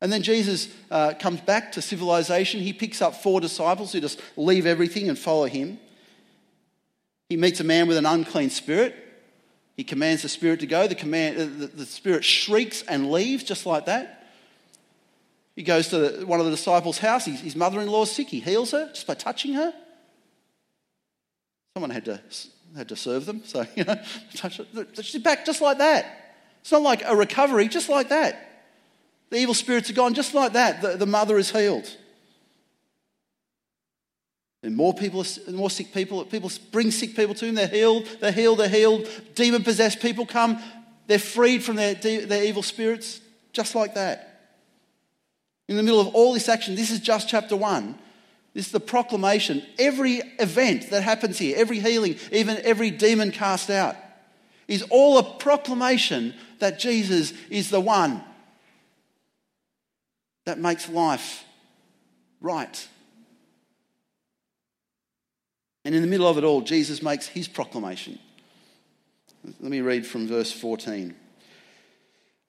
And 0.00 0.12
then 0.12 0.22
Jesus 0.22 0.68
uh, 0.92 1.14
comes 1.14 1.40
back 1.40 1.72
to 1.72 1.82
civilization. 1.82 2.60
He 2.60 2.72
picks 2.72 3.02
up 3.02 3.16
four 3.16 3.40
disciples 3.40 3.92
who 3.92 4.00
just 4.00 4.22
leave 4.36 4.64
everything 4.64 5.08
and 5.08 5.18
follow 5.18 5.46
him. 5.46 5.80
He 7.28 7.36
meets 7.36 7.58
a 7.58 7.64
man 7.64 7.88
with 7.88 7.96
an 7.96 8.06
unclean 8.06 8.50
spirit. 8.50 9.05
He 9.76 9.84
commands 9.84 10.22
the 10.22 10.28
spirit 10.28 10.60
to 10.60 10.66
go. 10.66 10.86
The, 10.86 10.94
command, 10.94 11.36
uh, 11.36 11.44
the, 11.44 11.66
the 11.66 11.86
spirit 11.86 12.24
shrieks 12.24 12.82
and 12.82 13.10
leaves 13.12 13.44
just 13.44 13.66
like 13.66 13.86
that. 13.86 14.26
He 15.54 15.62
goes 15.62 15.88
to 15.88 15.98
the, 15.98 16.26
one 16.26 16.40
of 16.40 16.46
the 16.46 16.52
disciples' 16.52 16.98
house. 16.98 17.26
His, 17.26 17.40
his 17.40 17.56
mother 17.56 17.80
in 17.80 17.88
law 17.88 18.02
is 18.02 18.10
sick. 18.10 18.28
He 18.28 18.40
heals 18.40 18.72
her 18.72 18.88
just 18.88 19.06
by 19.06 19.14
touching 19.14 19.54
her. 19.54 19.72
Someone 21.74 21.90
had 21.90 22.06
to, 22.06 22.20
had 22.74 22.88
to 22.88 22.96
serve 22.96 23.26
them. 23.26 23.42
So, 23.44 23.66
you 23.74 23.84
know, 23.84 24.00
touch. 24.34 24.60
She's 25.02 25.22
back 25.22 25.44
just 25.44 25.60
like 25.60 25.78
that. 25.78 26.34
It's 26.62 26.72
not 26.72 26.82
like 26.82 27.02
a 27.04 27.14
recovery, 27.14 27.68
just 27.68 27.88
like 27.88 28.08
that. 28.08 28.64
The 29.30 29.38
evil 29.38 29.54
spirits 29.54 29.90
are 29.90 29.94
gone, 29.94 30.14
just 30.14 30.34
like 30.34 30.54
that. 30.54 30.82
The, 30.82 30.96
the 30.96 31.06
mother 31.06 31.36
is 31.36 31.50
healed. 31.50 31.88
And 34.62 34.74
more 34.74 34.94
people, 34.94 35.24
more 35.52 35.70
sick 35.70 35.92
people, 35.92 36.24
people 36.24 36.50
bring 36.72 36.90
sick 36.90 37.14
people 37.14 37.34
to 37.34 37.46
him, 37.46 37.54
they're 37.54 37.68
healed, 37.68 38.06
they're 38.20 38.32
healed, 38.32 38.58
they're 38.58 38.68
healed. 38.68 39.08
Demon 39.34 39.62
possessed 39.62 40.00
people 40.00 40.26
come, 40.26 40.60
they're 41.06 41.18
freed 41.18 41.62
from 41.62 41.76
their, 41.76 41.94
their 41.94 42.44
evil 42.44 42.62
spirits, 42.62 43.20
just 43.52 43.74
like 43.74 43.94
that. 43.94 44.50
In 45.68 45.76
the 45.76 45.82
middle 45.82 46.00
of 46.00 46.08
all 46.08 46.32
this 46.32 46.48
action, 46.48 46.74
this 46.74 46.90
is 46.90 47.00
just 47.00 47.28
chapter 47.28 47.56
one. 47.56 47.98
This 48.54 48.66
is 48.66 48.72
the 48.72 48.80
proclamation. 48.80 49.62
Every 49.78 50.22
event 50.38 50.90
that 50.90 51.02
happens 51.02 51.38
here, 51.38 51.56
every 51.58 51.78
healing, 51.78 52.16
even 52.32 52.58
every 52.62 52.90
demon 52.90 53.30
cast 53.30 53.68
out, 53.68 53.96
is 54.66 54.82
all 54.90 55.18
a 55.18 55.22
proclamation 55.22 56.34
that 56.58 56.78
Jesus 56.78 57.32
is 57.50 57.70
the 57.70 57.80
one 57.80 58.22
that 60.46 60.58
makes 60.58 60.88
life 60.88 61.44
right. 62.40 62.88
And 65.86 65.94
in 65.94 66.02
the 66.02 66.08
middle 66.08 66.26
of 66.26 66.36
it 66.36 66.42
all, 66.42 66.62
Jesus 66.62 67.00
makes 67.00 67.28
his 67.28 67.46
proclamation. 67.46 68.18
Let 69.44 69.70
me 69.70 69.82
read 69.82 70.04
from 70.04 70.26
verse 70.26 70.50
14. 70.50 71.14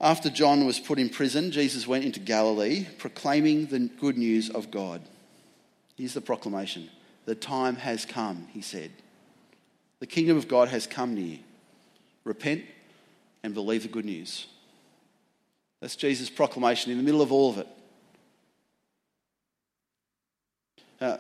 After 0.02 0.32
John 0.32 0.66
was 0.66 0.80
put 0.80 0.98
in 0.98 1.08
prison, 1.08 1.52
Jesus 1.52 1.86
went 1.86 2.04
into 2.04 2.20
Galilee 2.20 2.88
proclaiming 2.98 3.68
the 3.68 3.78
good 3.78 4.18
news 4.18 4.50
of 4.50 4.72
God. 4.72 5.04
Here's 5.98 6.16
the 6.16 6.22
proclamation 6.22 6.90
The 7.26 7.36
time 7.36 7.76
has 7.76 8.06
come, 8.06 8.48
he 8.54 8.62
said. 8.62 8.92
The 10.00 10.08
kingdom 10.08 10.36
of 10.36 10.48
God 10.48 10.70
has 10.70 10.88
come 10.88 11.14
near. 11.14 11.38
Repent 12.24 12.64
and 13.44 13.54
believe 13.54 13.84
the 13.84 13.88
good 13.88 14.06
news. 14.06 14.48
That's 15.80 15.96
Jesus' 15.96 16.32
proclamation 16.32 16.92
in 16.92 16.98
the 16.98 17.04
middle 17.04 17.22
of 17.22 17.32
all 17.32 17.52
of 17.52 17.60
it. 17.60 17.68
Uh, 21.00 21.18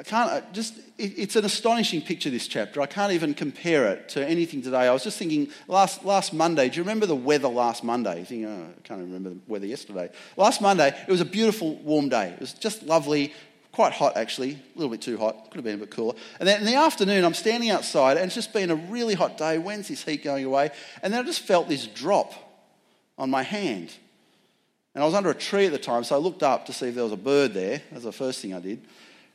I 0.00 0.02
can't, 0.02 0.50
just, 0.54 0.78
it, 0.96 1.12
it's 1.18 1.36
an 1.36 1.44
astonishing 1.44 2.00
picture, 2.00 2.30
this 2.30 2.48
chapter. 2.48 2.80
I 2.80 2.86
can't 2.86 3.12
even 3.12 3.34
compare 3.34 3.86
it 3.92 4.08
to 4.10 4.26
anything 4.26 4.62
today. 4.62 4.88
I 4.88 4.92
was 4.92 5.04
just 5.04 5.18
thinking 5.18 5.50
last, 5.68 6.06
last 6.06 6.32
Monday, 6.32 6.70
do 6.70 6.76
you 6.76 6.82
remember 6.82 7.04
the 7.04 7.14
weather 7.14 7.48
last 7.48 7.84
Monday? 7.84 8.20
You 8.20 8.24
think, 8.24 8.46
oh, 8.46 8.66
I 8.78 8.88
can't 8.88 9.02
remember 9.02 9.28
the 9.28 9.38
weather 9.46 9.66
yesterday. 9.66 10.08
Last 10.38 10.62
Monday, 10.62 10.96
it 11.06 11.10
was 11.10 11.20
a 11.20 11.26
beautiful, 11.26 11.76
warm 11.76 12.08
day. 12.08 12.30
It 12.30 12.40
was 12.40 12.54
just 12.54 12.82
lovely, 12.84 13.34
quite 13.72 13.92
hot 13.92 14.16
actually, 14.16 14.52
a 14.52 14.78
little 14.78 14.90
bit 14.90 15.02
too 15.02 15.18
hot, 15.18 15.50
could 15.50 15.56
have 15.56 15.64
been 15.64 15.74
a 15.74 15.78
bit 15.84 15.90
cooler. 15.90 16.14
And 16.38 16.48
then 16.48 16.60
in 16.60 16.66
the 16.66 16.76
afternoon, 16.76 17.22
I'm 17.22 17.34
standing 17.34 17.68
outside, 17.68 18.16
and 18.16 18.24
it's 18.24 18.34
just 18.34 18.54
been 18.54 18.70
a 18.70 18.76
really 18.76 19.12
hot 19.12 19.36
day. 19.36 19.58
When's 19.58 19.88
this 19.88 20.02
heat 20.02 20.24
going 20.24 20.46
away? 20.46 20.70
And 21.02 21.12
then 21.12 21.20
I 21.20 21.26
just 21.26 21.42
felt 21.42 21.68
this 21.68 21.86
drop 21.86 22.32
on 23.18 23.28
my 23.28 23.42
hand. 23.42 23.92
And 24.94 25.04
I 25.04 25.06
was 25.06 25.14
under 25.14 25.28
a 25.28 25.34
tree 25.34 25.66
at 25.66 25.72
the 25.72 25.78
time, 25.78 26.04
so 26.04 26.16
I 26.16 26.18
looked 26.18 26.42
up 26.42 26.64
to 26.66 26.72
see 26.72 26.88
if 26.88 26.94
there 26.94 27.04
was 27.04 27.12
a 27.12 27.18
bird 27.18 27.52
there. 27.52 27.82
That's 27.92 28.04
the 28.04 28.12
first 28.12 28.40
thing 28.40 28.54
I 28.54 28.60
did. 28.60 28.80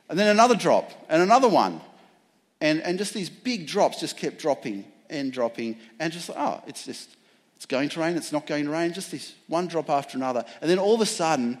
And 0.08 0.18
then 0.18 0.28
another 0.28 0.54
drop, 0.54 0.92
and 1.08 1.22
another 1.22 1.48
one. 1.48 1.80
And, 2.60 2.80
and 2.82 2.98
just 2.98 3.12
these 3.12 3.28
big 3.28 3.66
drops 3.66 4.00
just 4.00 4.16
kept 4.16 4.38
dropping 4.38 4.84
and 5.10 5.32
dropping, 5.32 5.78
and 5.98 6.12
just 6.12 6.30
oh, 6.30 6.62
it's 6.66 6.84
just, 6.84 7.16
it's 7.56 7.66
going 7.66 7.88
to 7.90 8.00
rain, 8.00 8.16
it's 8.16 8.32
not 8.32 8.46
going 8.46 8.64
to 8.64 8.70
rain, 8.70 8.92
just 8.92 9.10
this 9.10 9.34
one 9.46 9.66
drop 9.66 9.90
after 9.90 10.16
another. 10.16 10.44
And 10.60 10.70
then 10.70 10.78
all 10.78 10.94
of 10.94 11.00
a 11.00 11.06
sudden, 11.06 11.58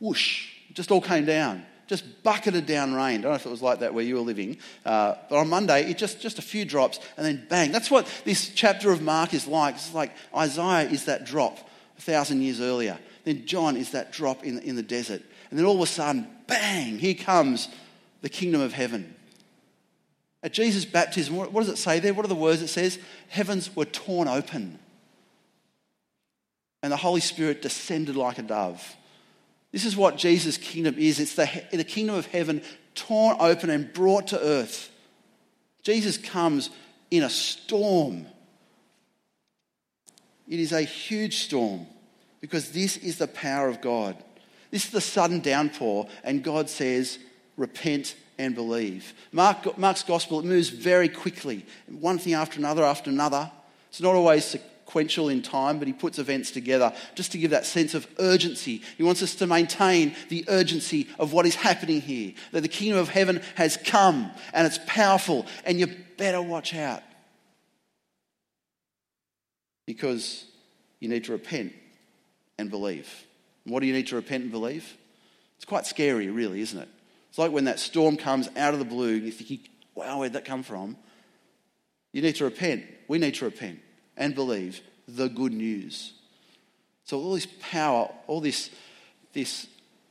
whoosh, 0.00 0.48
just 0.72 0.90
all 0.90 1.00
came 1.00 1.24
down. 1.24 1.64
Just 1.86 2.24
bucketed 2.24 2.66
down 2.66 2.94
rain. 2.94 3.20
I 3.20 3.22
don't 3.22 3.30
know 3.30 3.36
if 3.36 3.46
it 3.46 3.50
was 3.50 3.62
like 3.62 3.78
that 3.78 3.94
where 3.94 4.04
you 4.04 4.16
were 4.16 4.20
living. 4.20 4.58
Uh, 4.84 5.14
but 5.30 5.36
on 5.36 5.48
Monday, 5.48 5.88
it 5.88 5.96
just, 5.96 6.20
just 6.20 6.40
a 6.40 6.42
few 6.42 6.64
drops, 6.64 6.98
and 7.16 7.24
then 7.24 7.46
bang. 7.48 7.70
That's 7.70 7.90
what 7.90 8.08
this 8.24 8.48
chapter 8.48 8.90
of 8.90 9.02
Mark 9.02 9.32
is 9.32 9.46
like. 9.46 9.76
It's 9.76 9.94
like 9.94 10.12
Isaiah 10.34 10.88
is 10.88 11.04
that 11.04 11.24
drop 11.24 11.58
a 11.96 12.00
thousand 12.00 12.42
years 12.42 12.60
earlier. 12.60 12.98
Then 13.24 13.46
John 13.46 13.76
is 13.76 13.92
that 13.92 14.12
drop 14.12 14.44
in, 14.44 14.58
in 14.60 14.74
the 14.74 14.82
desert. 14.82 15.22
And 15.50 15.58
then 15.58 15.64
all 15.64 15.76
of 15.76 15.80
a 15.80 15.86
sudden, 15.86 16.26
bang, 16.48 16.98
here 16.98 17.14
comes 17.14 17.68
the 18.26 18.30
kingdom 18.30 18.60
of 18.60 18.72
heaven. 18.72 19.14
At 20.42 20.52
Jesus' 20.52 20.84
baptism, 20.84 21.36
what 21.36 21.54
does 21.54 21.68
it 21.68 21.78
say 21.78 22.00
there? 22.00 22.12
What 22.12 22.24
are 22.24 22.28
the 22.28 22.34
words 22.34 22.60
it 22.60 22.66
says? 22.66 22.98
Heavens 23.28 23.76
were 23.76 23.84
torn 23.84 24.26
open. 24.26 24.80
And 26.82 26.90
the 26.90 26.96
Holy 26.96 27.20
Spirit 27.20 27.62
descended 27.62 28.16
like 28.16 28.40
a 28.40 28.42
dove. 28.42 28.96
This 29.70 29.84
is 29.84 29.96
what 29.96 30.16
Jesus' 30.16 30.56
kingdom 30.56 30.96
is 30.98 31.20
it's 31.20 31.36
the, 31.36 31.48
the 31.70 31.84
kingdom 31.84 32.16
of 32.16 32.26
heaven 32.26 32.62
torn 32.96 33.36
open 33.38 33.70
and 33.70 33.92
brought 33.92 34.26
to 34.28 34.40
earth. 34.40 34.90
Jesus 35.84 36.18
comes 36.18 36.70
in 37.12 37.22
a 37.22 37.30
storm. 37.30 38.26
It 40.48 40.58
is 40.58 40.72
a 40.72 40.82
huge 40.82 41.44
storm 41.44 41.86
because 42.40 42.72
this 42.72 42.96
is 42.96 43.18
the 43.18 43.28
power 43.28 43.68
of 43.68 43.80
God. 43.80 44.16
This 44.72 44.86
is 44.86 44.90
the 44.90 45.00
sudden 45.00 45.38
downpour, 45.38 46.08
and 46.24 46.42
God 46.42 46.68
says, 46.68 47.20
Repent 47.56 48.14
and 48.38 48.54
believe. 48.54 49.14
Mark, 49.32 49.78
Mark's 49.78 50.02
gospel, 50.02 50.40
it 50.40 50.44
moves 50.44 50.68
very 50.68 51.08
quickly, 51.08 51.64
one 51.88 52.18
thing 52.18 52.34
after 52.34 52.58
another 52.58 52.84
after 52.84 53.10
another. 53.10 53.50
It's 53.88 54.00
not 54.00 54.14
always 54.14 54.44
sequential 54.44 55.28
in 55.28 55.42
time, 55.42 55.78
but 55.78 55.88
he 55.88 55.94
puts 55.94 56.18
events 56.18 56.50
together 56.50 56.92
just 57.14 57.32
to 57.32 57.38
give 57.38 57.50
that 57.52 57.66
sense 57.66 57.94
of 57.94 58.06
urgency. 58.18 58.82
He 58.96 59.02
wants 59.02 59.22
us 59.22 59.34
to 59.36 59.46
maintain 59.46 60.14
the 60.28 60.44
urgency 60.48 61.08
of 61.18 61.32
what 61.32 61.46
is 61.46 61.54
happening 61.54 62.00
here, 62.00 62.34
that 62.52 62.60
the 62.60 62.68
kingdom 62.68 62.98
of 62.98 63.08
heaven 63.08 63.40
has 63.54 63.76
come 63.76 64.30
and 64.52 64.66
it's 64.66 64.78
powerful, 64.86 65.46
and 65.64 65.80
you 65.80 65.88
better 66.18 66.42
watch 66.42 66.74
out 66.74 67.02
because 69.86 70.44
you 71.00 71.08
need 71.08 71.24
to 71.24 71.32
repent 71.32 71.72
and 72.58 72.70
believe. 72.70 73.24
And 73.64 73.72
what 73.72 73.80
do 73.80 73.86
you 73.86 73.92
need 73.92 74.08
to 74.08 74.16
repent 74.16 74.42
and 74.42 74.52
believe? 74.52 74.96
It's 75.56 75.64
quite 75.64 75.86
scary, 75.86 76.28
really, 76.28 76.60
isn't 76.60 76.78
it? 76.78 76.88
It's 77.36 77.38
like 77.38 77.52
when 77.52 77.66
that 77.66 77.78
storm 77.78 78.16
comes 78.16 78.48
out 78.56 78.72
of 78.72 78.78
the 78.78 78.86
blue, 78.86 79.12
you 79.12 79.30
think, 79.30 79.68
wow, 79.94 80.20
where'd 80.20 80.32
that 80.32 80.46
come 80.46 80.62
from? 80.62 80.96
You 82.10 82.22
need 82.22 82.36
to 82.36 82.44
repent. 82.44 82.86
We 83.08 83.18
need 83.18 83.34
to 83.34 83.44
repent 83.44 83.80
and 84.16 84.34
believe 84.34 84.80
the 85.06 85.28
good 85.28 85.52
news. 85.52 86.14
So, 87.04 87.18
all 87.18 87.34
this 87.34 87.46
power, 87.60 88.10
all 88.26 88.40
this, 88.40 88.70
this 89.34 89.66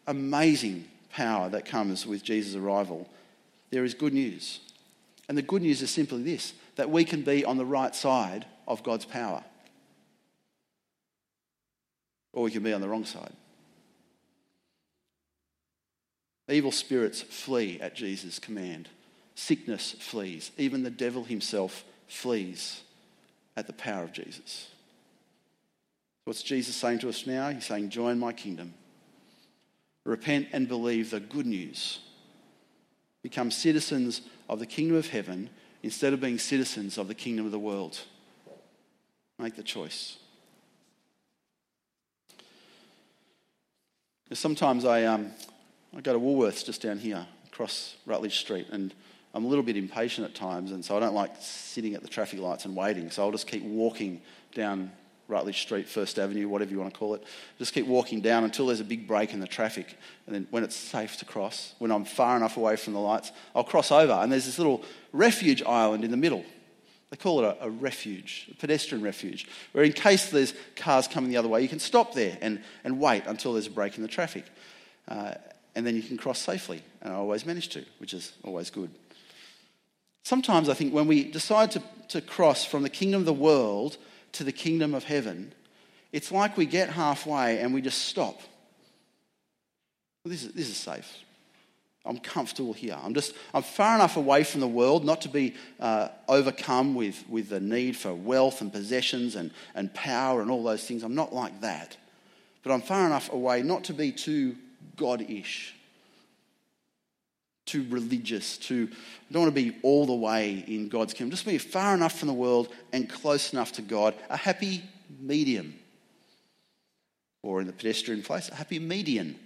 amazing 0.06 0.88
power 1.10 1.50
that 1.50 1.66
comes 1.66 2.06
with 2.06 2.22
Jesus' 2.22 2.54
arrival, 2.54 3.10
there 3.72 3.84
is 3.84 3.96
good 3.96 4.14
news. 4.14 4.60
And 5.28 5.36
the 5.36 5.42
good 5.42 5.64
news 5.64 5.82
is 5.82 5.90
simply 5.90 6.22
this 6.22 6.54
that 6.76 6.92
we 6.92 7.06
can 7.06 7.24
be 7.24 7.44
on 7.44 7.58
the 7.58 7.66
right 7.66 7.96
side 7.96 8.46
of 8.68 8.84
God's 8.84 9.06
power, 9.06 9.44
or 12.34 12.44
we 12.44 12.52
can 12.52 12.62
be 12.62 12.72
on 12.72 12.82
the 12.82 12.88
wrong 12.88 13.04
side. 13.04 13.34
Evil 16.48 16.72
spirits 16.72 17.22
flee 17.22 17.80
at 17.82 17.96
Jesus' 17.96 18.40
command. 18.40 18.90
Sickness 19.34 19.94
flees. 20.00 20.52
Even 20.58 20.84
the 20.84 20.90
devil 20.90 21.24
himself 21.24 21.84
flees 22.08 22.82
at 23.58 23.68
the 23.68 23.74
power 23.74 24.04
of 24.04 24.14
Jesus. 24.14 24.70
What's 26.24 26.44
Jesus 26.44 26.76
saying 26.76 27.00
to 27.00 27.10
us 27.10 27.28
now? 27.28 27.50
He's 27.50 27.66
saying, 27.66 27.90
Join 27.90 28.20
my 28.20 28.34
kingdom. 28.34 28.74
Repent 30.04 30.50
and 30.54 30.68
believe 30.68 31.10
the 31.10 31.20
good 31.20 31.46
news. 31.46 32.00
Become 33.24 33.50
citizens 33.50 34.22
of 34.48 34.60
the 34.60 34.66
kingdom 34.68 34.98
of 34.98 35.10
heaven 35.10 35.50
instead 35.82 36.14
of 36.14 36.22
being 36.22 36.38
citizens 36.38 36.98
of 36.98 37.08
the 37.08 37.16
kingdom 37.16 37.46
of 37.46 37.52
the 37.52 37.60
world. 37.60 38.00
Make 39.40 39.56
the 39.56 39.64
choice. 39.64 40.18
Sometimes 44.32 44.86
I, 44.86 45.04
um, 45.04 45.32
I 45.96 46.02
go 46.02 46.12
to 46.12 46.20
Woolworths 46.20 46.66
just 46.66 46.82
down 46.82 46.98
here 46.98 47.26
across 47.48 47.96
Rutledge 48.06 48.40
Street, 48.40 48.68
and 48.72 48.94
I'm 49.34 49.46
a 49.46 49.48
little 49.48 49.64
bit 49.64 49.78
impatient 49.78 50.28
at 50.28 50.36
times, 50.36 50.72
and 50.72 50.84
so 50.84 50.98
I 50.98 51.00
don't 51.00 51.14
like 51.14 51.32
sitting 51.40 51.96
at 51.96 52.02
the 52.02 52.10
traffic 52.10 52.40
lights 52.40 52.66
and 52.66 52.76
waiting. 52.76 53.10
So 53.12 53.24
I'll 53.24 53.32
just 53.32 53.48
keep 53.48 53.64
walking 53.64 54.22
down 54.54 54.92
Rutledge 55.30 55.62
Street, 55.62 55.88
First 55.88 56.20
Avenue, 56.20 56.50
whatever 56.50 56.72
you 56.72 56.80
want 56.80 56.94
to 56.94 57.00
call 57.00 57.16
it. 57.16 57.24
Just 57.58 57.74
keep 57.74 57.88
walking 57.88 58.20
down 58.20 58.44
until 58.44 58.68
there's 58.68 58.82
a 58.82 58.86
big 58.86 59.08
break 59.08 59.34
in 59.34 59.40
the 59.40 59.48
traffic. 59.48 59.98
And 60.28 60.36
then 60.36 60.48
when 60.52 60.64
it's 60.64 60.76
safe 60.76 61.18
to 61.18 61.26
cross, 61.26 61.74
when 61.80 61.92
I'm 61.92 62.06
far 62.06 62.36
enough 62.36 62.58
away 62.58 62.76
from 62.76 62.94
the 62.94 63.00
lights, 63.00 63.32
I'll 63.56 63.64
cross 63.64 63.92
over. 63.92 64.14
And 64.14 64.32
there's 64.32 64.46
this 64.46 64.58
little 64.58 64.84
refuge 65.14 65.64
island 65.64 66.04
in 66.04 66.12
the 66.12 66.18
middle. 66.18 66.44
They 67.10 67.18
call 67.18 67.44
it 67.44 67.58
a, 67.60 67.66
a 67.66 67.70
refuge, 67.70 68.50
a 68.52 68.56
pedestrian 68.56 69.04
refuge, 69.04 69.48
where 69.72 69.86
in 69.86 69.94
case 69.94 70.30
there's 70.30 70.54
cars 70.76 71.08
coming 71.08 71.30
the 71.30 71.38
other 71.38 71.48
way, 71.48 71.62
you 71.62 71.70
can 71.70 71.80
stop 71.80 72.14
there 72.14 72.38
and, 72.42 72.62
and 72.84 73.00
wait 73.00 73.24
until 73.28 73.54
there's 73.54 73.68
a 73.68 73.72
break 73.72 73.96
in 73.96 74.02
the 74.02 74.10
traffic. 74.10 74.46
Uh, 75.08 75.36
and 75.76 75.86
then 75.86 75.96
you 75.96 76.02
can 76.02 76.18
cross 76.18 76.40
safely. 76.40 76.82
And 77.02 77.14
I 77.14 77.18
always 77.18 77.46
manage 77.46 77.70
to, 77.70 77.86
which 78.00 78.14
is 78.14 78.34
always 78.44 78.70
good. 78.70 78.90
Sometimes 80.24 80.70
I 80.70 80.74
think 80.74 80.94
when 80.94 81.08
we 81.08 81.24
decide 81.24 81.72
to, 81.72 81.84
to 82.10 82.22
cross 82.22 82.66
from 82.66 82.84
the 82.84 82.90
kingdom 82.90 83.22
of 83.22 83.26
the 83.26 83.34
world 83.34 83.98
to 84.34 84.44
the 84.44 84.52
kingdom 84.52 84.96
of 84.96 85.04
heaven, 85.04 85.54
it's 86.12 86.32
like 86.32 86.58
we 86.58 86.66
get 86.66 86.90
halfway 86.90 87.60
and 87.60 87.74
we 87.74 87.82
just 87.82 88.06
stop. 88.06 88.40
Well, 90.24 90.32
this, 90.32 90.44
is, 90.44 90.54
this 90.54 90.70
is 90.70 90.78
safe. 90.78 91.20
I'm 92.06 92.20
comfortable 92.20 92.74
here. 92.74 92.98
I'm 93.02 93.14
just 93.14 93.34
I'm 93.54 93.64
far 93.64 93.96
enough 93.96 94.16
away 94.16 94.44
from 94.44 94.62
the 94.62 94.68
world 94.68 95.04
not 95.04 95.22
to 95.22 95.30
be 95.30 95.56
uh, 95.80 96.10
overcome 96.28 96.94
with, 96.94 97.24
with 97.28 97.50
the 97.50 97.60
need 97.60 97.98
for 97.98 98.14
wealth 98.14 98.62
and 98.62 98.72
possessions 98.72 99.36
and, 99.36 99.52
and 99.74 99.94
power 99.94 100.42
and 100.42 100.52
all 100.52 100.64
those 100.64 100.88
things. 100.88 101.04
I'm 101.04 101.16
not 101.16 101.34
like 101.34 101.62
that. 101.62 101.98
But 102.64 102.72
I'm 102.74 102.82
far 102.82 103.06
enough 103.06 103.32
away 103.32 103.64
not 103.64 103.86
to 103.86 103.94
be 103.94 104.12
too 104.12 104.56
God-ish, 104.96 105.76
too 107.66 107.86
religious, 107.90 108.58
too 108.58 108.90
I 108.92 109.34
don't 109.34 109.44
want 109.44 109.56
to 109.56 109.62
be 109.62 109.78
all 109.82 110.06
the 110.06 110.14
way 110.14 110.64
in 110.68 110.88
God's 110.88 111.14
kingdom. 111.14 111.32
Just 111.32 111.46
be 111.46 111.58
far 111.58 111.96
enough 111.96 112.20
from 112.20 112.28
the 112.28 112.34
world 112.34 112.70
and 112.94 113.10
close 113.10 113.54
enough 113.54 113.74
to 113.74 113.82
God. 113.82 114.14
A 114.30 114.38
happy 114.38 114.84
medium. 115.20 115.74
Or 117.42 117.62
in 117.62 117.68
the 117.68 117.74
pedestrian 117.74 118.22
place, 118.22 118.50
a 118.50 118.56
happy 118.56 118.80
median 118.80 119.40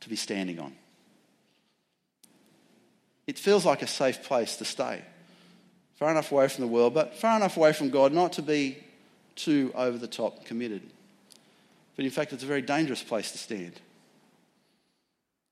to 0.00 0.08
be 0.08 0.16
standing 0.16 0.58
on. 0.58 0.74
It 3.26 3.38
feels 3.38 3.66
like 3.66 3.82
a 3.82 3.86
safe 3.86 4.22
place 4.22 4.56
to 4.56 4.64
stay. 4.64 5.02
Far 5.96 6.10
enough 6.10 6.32
away 6.32 6.48
from 6.48 6.62
the 6.62 6.68
world, 6.68 6.94
but 6.94 7.14
far 7.14 7.36
enough 7.36 7.56
away 7.56 7.72
from 7.72 7.90
God 7.90 8.12
not 8.12 8.32
to 8.34 8.42
be 8.42 8.78
too 9.34 9.72
over 9.74 9.98
the 9.98 10.06
top 10.06 10.44
committed. 10.44 10.82
But 11.96 12.04
in 12.04 12.10
fact, 12.10 12.32
it's 12.32 12.42
a 12.44 12.46
very 12.46 12.62
dangerous 12.62 13.02
place 13.02 13.32
to 13.32 13.38
stand. 13.38 13.72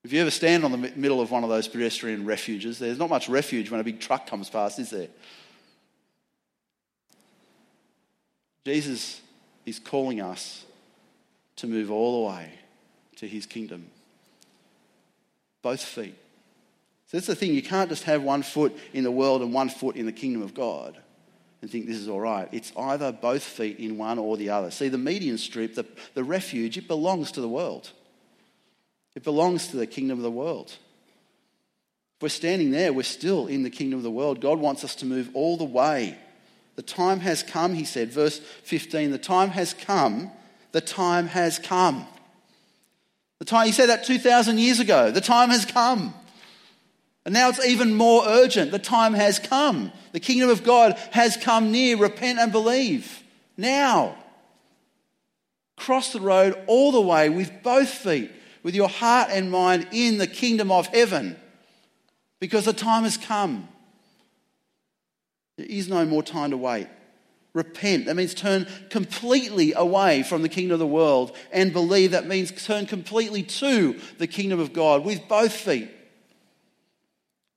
If 0.07 0.13
you 0.13 0.21
ever 0.21 0.31
stand 0.31 0.65
on 0.65 0.71
the 0.71 0.79
middle 0.95 1.21
of 1.21 1.33
one 1.33 1.43
of 1.43 1.51
those 1.51 1.67
pedestrian 1.67 2.25
refuges, 2.25 2.79
there's 2.79 2.97
not 2.97 3.11
much 3.11 3.29
refuge 3.29 3.73
when 3.73 3.81
a 3.81 3.83
big 3.83 3.99
truck 3.99 4.29
comes 4.29 4.49
past, 4.49 4.79
is 4.79 4.91
there? 4.91 5.09
Jesus 8.65 9.21
is 9.65 9.81
calling 9.81 10.21
us 10.21 10.65
to 11.57 11.67
move 11.67 11.91
all 11.91 12.23
the 12.23 12.29
way 12.29 12.53
to 13.17 13.27
his 13.27 13.47
kingdom. 13.47 13.89
Both 15.61 15.83
feet. 15.83 16.15
So 17.09 17.17
that's 17.17 17.27
the 17.27 17.35
thing, 17.35 17.53
you 17.53 17.63
can't 17.63 17.89
just 17.89 18.05
have 18.05 18.23
one 18.23 18.45
foot 18.45 18.79
in 18.93 19.03
the 19.03 19.11
world 19.11 19.43
and 19.43 19.53
one 19.53 19.69
foot 19.69 19.97
in 19.97 20.07
the 20.07 20.13
kingdom 20.13 20.41
of 20.41 20.55
God 20.55 20.97
and 21.63 21.69
think 21.69 21.89
this 21.89 21.99
is 21.99 22.07
all 22.07 22.21
right. 22.21 22.49
It's 22.53 22.73
either 22.77 23.11
both 23.11 23.43
feet 23.43 23.81
in 23.81 23.99
one 23.99 24.21
or 24.21 24.37
the 24.37 24.51
other. 24.51 24.71
See, 24.71 24.87
the 24.87 24.99
median 24.99 25.37
strip, 25.37 25.75
the, 25.75 25.85
the 26.15 26.23
refuge, 26.23 26.79
it 26.79 26.87
belongs 26.87 27.33
to 27.33 27.41
the 27.41 27.49
world. 27.49 27.91
It 29.17 29.25
belongs 29.25 29.69
to 29.69 29.79
the 29.79 29.87
kingdom 29.87 30.19
of 30.19 30.23
the 30.23 30.31
world. 30.31 30.69
If 30.69 32.23
we're 32.23 32.29
standing 32.29 32.71
there, 32.71 32.93
we're 32.93 33.03
still 33.03 33.47
in 33.47 33.63
the 33.63 33.71
kingdom 33.71 33.99
of 33.99 34.03
the 34.03 34.11
world. 34.11 34.41
God 34.41 34.59
wants 34.59 34.85
us 34.85 34.95
to 34.97 35.07
move 35.07 35.31
all 35.33 35.57
the 35.57 35.65
way. 35.65 36.17
The 36.77 36.83
time 36.83 37.21
has 37.21 37.43
come, 37.43 37.73
he 37.73 37.87
said, 37.87 38.13
verse 38.13 38.39
15. 38.39 39.11
The 39.11 39.19
time 39.19 39.49
has 39.51 39.73
come. 39.73 40.31
The 40.73 40.83
time 40.83 41.29
has 41.29 41.59
come. 41.59 42.07
The 43.39 43.47
time, 43.47 43.67
he 43.67 43.73
said 43.73 43.89
that 43.89 44.05
2,000 44.05 44.59
years 44.59 44.81
ago. 44.81 45.11
The 45.11 45.23
time 45.23 45.49
has 45.49 45.65
come. 45.65 46.15
And 47.25 47.33
now 47.33 47.49
it's 47.49 47.65
even 47.65 47.95
more 47.95 48.23
urgent. 48.27 48.71
The 48.71 48.79
time 48.79 49.15
has 49.15 49.39
come. 49.39 49.93
The 50.13 50.21
kingdom 50.21 50.51
of 50.51 50.63
God 50.63 50.93
has 51.13 51.39
come 51.39 51.73
near. 51.73 51.97
Repent 51.97 52.39
and 52.39 52.53
believe. 52.53 53.23
Now. 53.57 54.17
Cross 55.77 56.13
the 56.13 56.21
road 56.21 56.63
all 56.67 56.93
the 56.93 57.01
way 57.01 57.31
with 57.31 57.63
both 57.63 57.89
feet 57.89 58.31
with 58.67 58.75
your 58.75 58.89
heart 58.89 59.29
and 59.31 59.49
mind 59.49 59.87
in 59.93 60.19
the 60.19 60.27
kingdom 60.27 60.73
of 60.73 60.89
heaven 60.89 61.37
because 62.41 62.65
the 62.65 62.73
time 62.73 63.05
has 63.05 63.17
come. 63.17 63.69
There 65.57 65.69
is 65.69 65.89
no 65.89 66.05
more 66.05 66.21
time 66.21 66.51
to 66.51 66.57
wait. 66.57 66.89
Repent. 67.53 68.07
That 68.07 68.17
means 68.17 68.35
turn 68.35 68.67
completely 68.91 69.73
away 69.73 70.25
from 70.25 70.43
the 70.43 70.49
kingdom 70.49 70.73
of 70.73 70.81
the 70.81 70.87
world 70.89 71.37
and 71.53 71.73
believe. 71.73 72.11
That 72.11 72.27
means 72.27 72.51
turn 72.51 72.87
completely 72.87 73.45
to 73.45 74.01
the 74.19 74.27
kingdom 74.27 74.59
of 74.59 74.73
God 74.73 75.05
with 75.05 75.29
both 75.29 75.53
feet. 75.53 75.89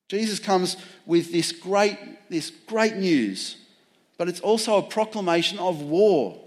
Jesus 0.09 0.37
comes 0.37 0.77
with 1.07 1.31
this 1.31 1.51
great, 1.51 1.97
this 2.29 2.51
great 2.67 2.97
news, 2.97 3.57
but 4.19 4.29
it's 4.29 4.41
also 4.41 4.77
a 4.77 4.83
proclamation 4.83 5.57
of 5.57 5.81
war. 5.81 6.39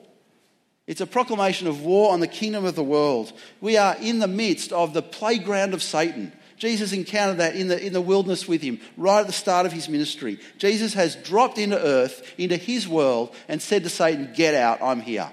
It's 0.86 1.00
a 1.00 1.06
proclamation 1.06 1.68
of 1.68 1.82
war 1.82 2.12
on 2.12 2.20
the 2.20 2.26
kingdom 2.26 2.64
of 2.64 2.74
the 2.74 2.82
world. 2.82 3.32
We 3.60 3.76
are 3.76 3.96
in 4.00 4.18
the 4.18 4.26
midst 4.26 4.72
of 4.72 4.94
the 4.94 5.02
playground 5.02 5.74
of 5.74 5.82
Satan. 5.82 6.32
Jesus 6.56 6.92
encountered 6.92 7.38
that 7.38 7.56
in 7.56 7.68
the, 7.68 7.84
in 7.84 7.92
the 7.92 8.00
wilderness 8.00 8.46
with 8.48 8.62
him, 8.62 8.80
right 8.96 9.20
at 9.20 9.26
the 9.26 9.32
start 9.32 9.66
of 9.66 9.72
his 9.72 9.88
ministry. 9.88 10.38
Jesus 10.58 10.94
has 10.94 11.16
dropped 11.16 11.58
into 11.58 11.78
earth, 11.78 12.34
into 12.38 12.56
his 12.56 12.88
world, 12.88 13.34
and 13.48 13.60
said 13.60 13.84
to 13.84 13.90
Satan, 13.90 14.32
Get 14.34 14.54
out, 14.54 14.82
I'm 14.82 15.00
here. 15.00 15.32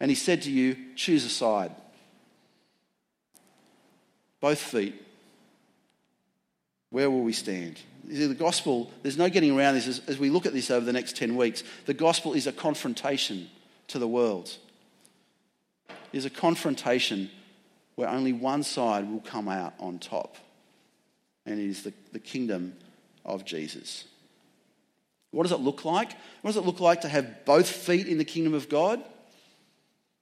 And 0.00 0.10
he 0.10 0.14
said 0.14 0.42
to 0.42 0.50
you, 0.50 0.76
Choose 0.94 1.24
a 1.24 1.28
side. 1.28 1.72
Both 4.40 4.60
feet. 4.60 4.94
Where 6.90 7.10
will 7.10 7.22
we 7.22 7.32
stand? 7.32 7.78
The 8.04 8.34
gospel, 8.34 8.90
there's 9.02 9.18
no 9.18 9.28
getting 9.28 9.56
around 9.56 9.74
this 9.74 9.86
as, 9.86 10.00
as 10.06 10.18
we 10.18 10.30
look 10.30 10.46
at 10.46 10.52
this 10.52 10.70
over 10.70 10.84
the 10.84 10.92
next 10.92 11.16
10 11.16 11.36
weeks. 11.36 11.62
The 11.86 11.94
gospel 11.94 12.34
is 12.34 12.46
a 12.46 12.52
confrontation 12.52 13.48
to 13.88 13.98
the 13.98 14.08
world. 14.08 14.50
is 16.12 16.24
a 16.24 16.30
confrontation 16.30 17.30
where 17.96 18.08
only 18.08 18.32
one 18.32 18.62
side 18.62 19.10
will 19.10 19.20
come 19.20 19.48
out 19.48 19.74
on 19.80 19.98
top, 19.98 20.36
and 21.44 21.58
it 21.58 21.66
is 21.66 21.82
the, 21.82 21.92
the 22.12 22.18
kingdom 22.20 22.74
of 23.24 23.44
Jesus. 23.44 24.04
What 25.30 25.42
does 25.42 25.52
it 25.52 25.60
look 25.60 25.84
like? 25.84 26.12
What 26.40 26.52
does 26.52 26.56
it 26.56 26.64
look 26.64 26.80
like 26.80 27.02
to 27.02 27.08
have 27.08 27.44
both 27.44 27.68
feet 27.68 28.06
in 28.06 28.18
the 28.18 28.24
kingdom 28.24 28.54
of 28.54 28.68
God? 28.68 29.02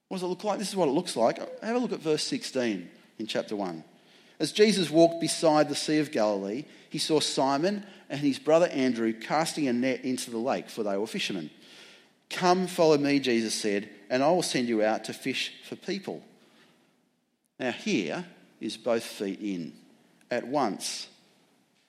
What 0.09 0.17
does 0.17 0.25
it 0.25 0.29
look 0.29 0.45
like? 0.45 0.59
This 0.59 0.71
is 0.71 0.77
what 0.77 0.89
it 0.89 0.93
looks 0.93 1.17
like. 1.17 1.39
Have 1.63 1.77
a 1.77 1.79
look 1.79 1.93
at 1.93 2.01
verse 2.01 2.25
16 2.25 2.89
in 3.19 3.27
chapter 3.27 3.55
1. 3.55 3.85
As 4.39 4.53
Jesus 4.53 4.91
walked 4.91 5.21
beside 5.21 5.69
the 5.69 5.75
Sea 5.75 5.99
of 5.99 6.13
Galilee, 6.13 6.65
he 6.91 6.99
saw 6.99 7.21
Simon 7.21 7.85
and 8.11 8.21
his 8.21 8.39
brother 8.39 8.67
Andrew 8.69 9.13
casting 9.13 9.67
a 9.69 9.73
net 9.73 10.05
into 10.05 10.31
the 10.31 10.39
lake, 10.39 10.69
for 10.69 10.83
they 10.83 10.97
were 10.97 11.07
fishermen. 11.07 11.51
Come, 12.31 12.67
follow 12.67 12.99
me, 12.99 13.21
Jesus 13.21 13.55
said, 13.55 13.89
and 14.11 14.23
I 14.23 14.31
will 14.31 14.43
send 14.43 14.69
you 14.69 14.83
out 14.83 15.05
to 15.05 15.13
fish 15.13 15.53
for 15.69 15.77
people. 15.77 16.23
Now, 17.59 17.73
here 17.73 18.25
is 18.61 18.77
both 18.77 19.05
feet 19.05 19.41
in. 19.41 19.73
At 20.31 20.47
once, 20.47 21.09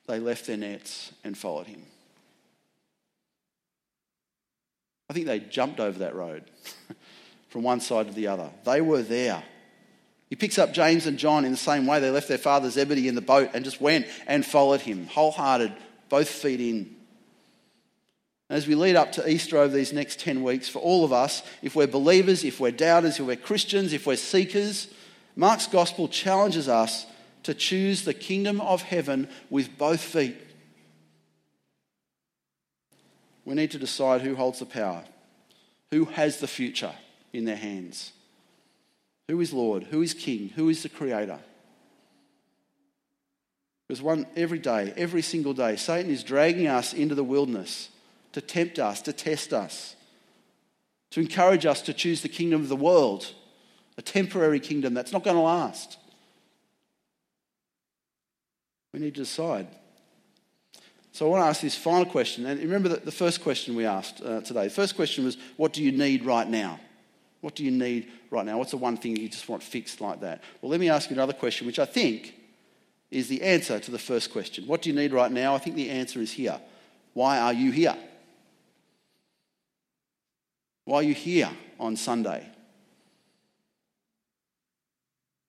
they 0.07 0.19
left 0.19 0.45
their 0.47 0.57
nets 0.57 1.11
and 1.23 1.37
followed 1.37 1.67
him. 1.67 1.83
I 5.09 5.13
think 5.13 5.25
they 5.25 5.39
jumped 5.39 5.79
over 5.79 5.99
that 5.99 6.15
road 6.15 6.43
from 7.49 7.63
one 7.63 7.79
side 7.79 8.07
to 8.07 8.13
the 8.13 8.27
other. 8.27 8.49
They 8.65 8.81
were 8.81 9.01
there. 9.01 9.43
He 10.29 10.35
picks 10.35 10.57
up 10.59 10.73
James 10.73 11.05
and 11.05 11.17
John 11.17 11.45
in 11.45 11.51
the 11.51 11.57
same 11.57 11.87
way. 11.87 11.99
They 11.99 12.11
left 12.11 12.27
their 12.27 12.37
father 12.37 12.69
Zebedee 12.69 13.07
in 13.07 13.15
the 13.15 13.21
boat 13.21 13.51
and 13.53 13.63
just 13.63 13.79
went 13.79 14.07
and 14.27 14.45
followed 14.45 14.81
him, 14.81 15.07
wholehearted, 15.07 15.73
both 16.09 16.27
feet 16.27 16.59
in. 16.59 16.96
As 18.49 18.65
we 18.65 18.75
lead 18.75 18.95
up 18.95 19.11
to 19.13 19.29
Easter 19.29 19.57
over 19.57 19.75
these 19.75 19.91
next 19.91 20.19
10 20.21 20.41
weeks, 20.41 20.69
for 20.69 20.79
all 20.79 21.03
of 21.03 21.11
us, 21.11 21.43
if 21.61 21.75
we're 21.75 21.87
believers, 21.87 22.45
if 22.45 22.59
we're 22.59 22.71
doubters, 22.71 23.19
if 23.19 23.25
we're 23.25 23.35
Christians, 23.35 23.91
if 23.91 24.07
we're 24.07 24.15
seekers, 24.15 24.87
Mark's 25.35 25.67
gospel 25.67 26.07
challenges 26.07 26.69
us 26.69 27.05
to 27.43 27.53
choose 27.53 28.05
the 28.05 28.13
kingdom 28.13 28.61
of 28.61 28.81
heaven 28.81 29.27
with 29.49 29.77
both 29.77 29.99
feet. 29.99 30.37
We 33.43 33.53
need 33.53 33.71
to 33.71 33.79
decide 33.79 34.21
who 34.21 34.35
holds 34.35 34.59
the 34.59 34.65
power, 34.65 35.03
who 35.91 36.05
has 36.05 36.39
the 36.39 36.47
future 36.47 36.93
in 37.33 37.45
their 37.45 37.55
hands, 37.57 38.13
who 39.27 39.39
is 39.41 39.51
Lord, 39.51 39.83
who 39.83 40.01
is 40.01 40.13
King, 40.13 40.49
who 40.55 40.69
is 40.69 40.83
the 40.83 40.89
Creator. 40.89 41.39
Because 43.87 44.01
one 44.01 44.25
every 44.35 44.59
day, 44.59 44.93
every 44.97 45.21
single 45.21 45.53
day, 45.53 45.75
Satan 45.75 46.11
is 46.11 46.23
dragging 46.23 46.67
us 46.67 46.93
into 46.93 47.15
the 47.15 47.23
wilderness 47.23 47.89
to 48.37 48.41
tempt 48.41 48.77
us, 48.77 49.01
to 49.01 49.11
test 49.11 49.51
us, 49.51 49.95
to 51.09 51.19
encourage 51.19 51.65
us 51.65 51.81
to 51.81 51.91
choose 51.91 52.21
the 52.21 52.29
kingdom 52.29 52.61
of 52.61 52.69
the 52.69 52.75
world 52.75 53.33
a 53.97 54.01
temporary 54.03 54.59
kingdom 54.59 54.93
that's 54.93 55.11
not 55.11 55.23
going 55.23 55.35
to 55.35 55.41
last. 55.41 55.97
We 58.93 58.99
need 58.99 59.15
to 59.15 59.21
decide. 59.21 59.67
So 61.13 61.25
I 61.25 61.29
want 61.29 61.43
to 61.45 61.47
ask 61.47 61.61
this 61.61 61.75
final 61.75 62.05
question. 62.05 62.45
And 62.45 62.59
remember 62.59 62.89
the 62.89 63.11
first 63.11 63.41
question 63.41 63.75
we 63.75 63.87
asked 63.87 64.21
uh, 64.21 64.41
today. 64.41 64.65
The 64.65 64.73
first 64.73 64.95
question 64.95 65.25
was, 65.25 65.35
What 65.55 65.73
do 65.73 65.81
you 65.81 65.91
need 65.91 66.23
right 66.23 66.47
now? 66.47 66.79
What 67.41 67.55
do 67.55 67.63
you 67.63 67.71
need 67.71 68.11
right 68.29 68.45
now? 68.45 68.59
What's 68.59 68.71
the 68.71 68.77
one 68.77 68.97
thing 68.97 69.15
you 69.15 69.29
just 69.29 69.49
want 69.49 69.63
fixed 69.63 69.99
like 69.99 70.21
that? 70.21 70.43
Well, 70.61 70.69
let 70.69 70.79
me 70.79 70.89
ask 70.89 71.09
you 71.09 71.15
another 71.15 71.33
question, 71.33 71.65
which 71.65 71.79
I 71.79 71.85
think 71.85 72.35
is 73.09 73.29
the 73.29 73.41
answer 73.41 73.79
to 73.79 73.89
the 73.89 73.97
first 73.97 74.31
question. 74.31 74.67
What 74.67 74.83
do 74.83 74.91
you 74.91 74.95
need 74.95 75.11
right 75.11 75.31
now? 75.31 75.55
I 75.55 75.57
think 75.57 75.75
the 75.75 75.89
answer 75.89 76.19
is 76.19 76.31
here. 76.31 76.59
Why 77.15 77.39
are 77.39 77.53
you 77.53 77.71
here? 77.71 77.97
Why 80.87 80.99
are 80.99 81.03
you 81.03 81.13
here 81.13 81.49
on 81.81 81.97
Sunday? 81.97 82.47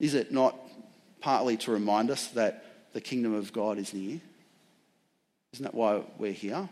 Is 0.00 0.14
it 0.14 0.32
not 0.32 0.58
partly 1.20 1.56
to 1.58 1.70
remind 1.70 2.10
us 2.10 2.26
that 2.30 2.64
the 2.92 3.00
kingdom 3.00 3.34
of 3.34 3.52
God 3.52 3.78
is 3.78 3.94
near? 3.94 4.20
Isn't 5.52 5.62
that 5.62 5.74
why 5.74 6.02
we're 6.18 6.32
here? 6.32 6.68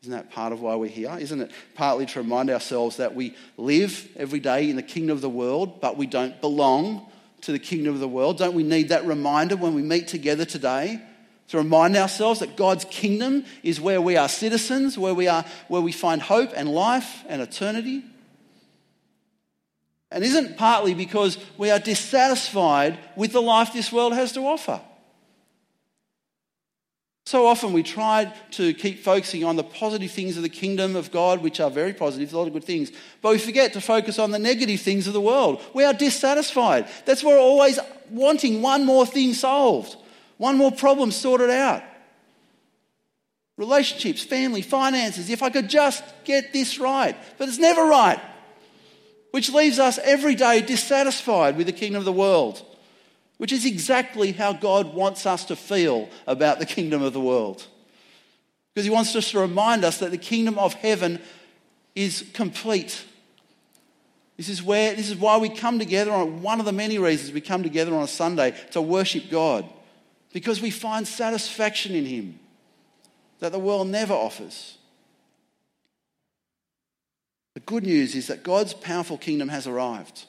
Isn't 0.00 0.14
that 0.14 0.30
part 0.30 0.54
of 0.54 0.62
why 0.62 0.74
we're 0.74 0.88
here? 0.88 1.14
Isn't 1.20 1.42
it 1.42 1.50
partly 1.74 2.06
to 2.06 2.20
remind 2.22 2.48
ourselves 2.48 2.96
that 2.96 3.14
we 3.14 3.36
live 3.58 4.08
every 4.16 4.40
day 4.40 4.70
in 4.70 4.76
the 4.76 4.82
kingdom 4.82 5.14
of 5.14 5.20
the 5.20 5.28
world, 5.28 5.82
but 5.82 5.98
we 5.98 6.06
don't 6.06 6.40
belong 6.40 7.06
to 7.42 7.52
the 7.52 7.58
kingdom 7.58 7.92
of 7.92 8.00
the 8.00 8.08
world? 8.08 8.38
Don't 8.38 8.54
we 8.54 8.62
need 8.62 8.88
that 8.88 9.04
reminder 9.04 9.54
when 9.54 9.74
we 9.74 9.82
meet 9.82 10.08
together 10.08 10.46
today? 10.46 10.98
To 11.52 11.58
remind 11.58 11.96
ourselves 11.96 12.40
that 12.40 12.56
God's 12.56 12.84
kingdom 12.86 13.44
is 13.62 13.80
where 13.80 14.00
we 14.00 14.16
are 14.16 14.28
citizens, 14.28 14.98
where 14.98 15.14
we, 15.14 15.28
are, 15.28 15.44
where 15.68 15.80
we 15.80 15.92
find 15.92 16.20
hope 16.20 16.50
and 16.54 16.68
life 16.68 17.24
and 17.28 17.40
eternity? 17.40 18.02
and 20.12 20.22
isn't 20.22 20.56
partly 20.56 20.94
because 20.94 21.38
we 21.56 21.70
are 21.70 21.78
dissatisfied 21.78 22.98
with 23.16 23.32
the 23.32 23.42
life 23.42 23.72
this 23.72 23.90
world 23.90 24.12
has 24.12 24.32
to 24.32 24.40
offer. 24.40 24.80
So 27.24 27.46
often 27.46 27.72
we 27.72 27.82
try 27.82 28.32
to 28.52 28.74
keep 28.74 29.02
focusing 29.04 29.44
on 29.44 29.56
the 29.56 29.64
positive 29.64 30.10
things 30.10 30.36
of 30.36 30.42
the 30.42 30.48
kingdom 30.48 30.96
of 30.96 31.12
God, 31.12 31.40
which 31.40 31.60
are 31.60 31.70
very 31.70 31.94
positive, 31.94 32.32
a 32.32 32.36
lot 32.36 32.46
of 32.46 32.52
good 32.52 32.64
things, 32.64 32.90
but 33.22 33.30
we 33.30 33.38
forget 33.38 33.72
to 33.72 33.80
focus 33.80 34.18
on 34.18 34.32
the 34.32 34.38
negative 34.38 34.80
things 34.80 35.06
of 35.06 35.12
the 35.12 35.20
world. 35.20 35.62
We 35.72 35.84
are 35.84 35.94
dissatisfied. 35.94 36.88
That's 37.06 37.22
why 37.22 37.32
we're 37.32 37.38
always 37.38 37.78
wanting 38.10 38.60
one 38.60 38.84
more 38.84 39.06
thing 39.06 39.34
solved, 39.34 39.96
one 40.42 40.56
more 40.56 40.72
problem 40.72 41.10
sorted 41.10 41.50
out. 41.50 41.82
Relationships, 43.56 44.22
family, 44.22 44.62
finances, 44.62 45.30
if 45.30 45.42
I 45.42 45.50
could 45.50 45.68
just 45.68 46.02
get 46.24 46.52
this 46.52 46.78
right. 46.78 47.16
But 47.38 47.48
it's 47.48 47.58
never 47.58 47.84
right 47.84 48.20
which 49.32 49.50
leaves 49.50 49.78
us 49.78 49.98
every 49.98 50.34
day 50.34 50.60
dissatisfied 50.60 51.56
with 51.56 51.66
the 51.66 51.72
kingdom 51.72 51.98
of 51.98 52.04
the 52.04 52.12
world, 52.12 52.62
which 53.38 53.50
is 53.50 53.64
exactly 53.64 54.32
how 54.32 54.52
God 54.52 54.94
wants 54.94 55.26
us 55.26 55.46
to 55.46 55.56
feel 55.56 56.08
about 56.26 56.58
the 56.58 56.66
kingdom 56.66 57.02
of 57.02 57.12
the 57.12 57.20
world. 57.20 57.66
Because 58.72 58.84
he 58.84 58.90
wants 58.90 59.16
us 59.16 59.30
to 59.32 59.40
remind 59.40 59.84
us 59.84 59.98
that 59.98 60.10
the 60.10 60.18
kingdom 60.18 60.58
of 60.58 60.74
heaven 60.74 61.18
is 61.94 62.30
complete. 62.34 63.04
This 64.36 64.48
is, 64.48 64.62
where, 64.62 64.94
this 64.94 65.08
is 65.08 65.16
why 65.16 65.38
we 65.38 65.48
come 65.48 65.78
together 65.78 66.12
on 66.12 66.42
one 66.42 66.60
of 66.60 66.66
the 66.66 66.72
many 66.72 66.98
reasons 66.98 67.32
we 67.32 67.40
come 67.40 67.62
together 67.62 67.94
on 67.94 68.02
a 68.02 68.08
Sunday 68.08 68.54
to 68.72 68.82
worship 68.82 69.30
God. 69.30 69.66
Because 70.32 70.62
we 70.62 70.70
find 70.70 71.06
satisfaction 71.06 71.94
in 71.94 72.06
Him 72.06 72.38
that 73.40 73.52
the 73.52 73.58
world 73.58 73.88
never 73.88 74.14
offers. 74.14 74.78
The 77.54 77.60
good 77.60 77.84
news 77.84 78.14
is 78.14 78.28
that 78.28 78.42
God's 78.42 78.72
powerful 78.72 79.18
kingdom 79.18 79.48
has 79.48 79.66
arrived 79.66 80.24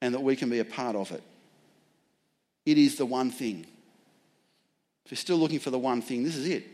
and 0.00 0.14
that 0.14 0.20
we 0.20 0.36
can 0.36 0.50
be 0.50 0.60
a 0.60 0.64
part 0.64 0.94
of 0.94 1.10
it. 1.10 1.22
It 2.64 2.78
is 2.78 2.96
the 2.96 3.06
one 3.06 3.30
thing. 3.30 3.66
If 5.04 5.12
you're 5.12 5.16
still 5.16 5.36
looking 5.36 5.58
for 5.58 5.70
the 5.70 5.78
one 5.78 6.02
thing, 6.02 6.22
this 6.24 6.36
is 6.36 6.48
it. 6.48 6.66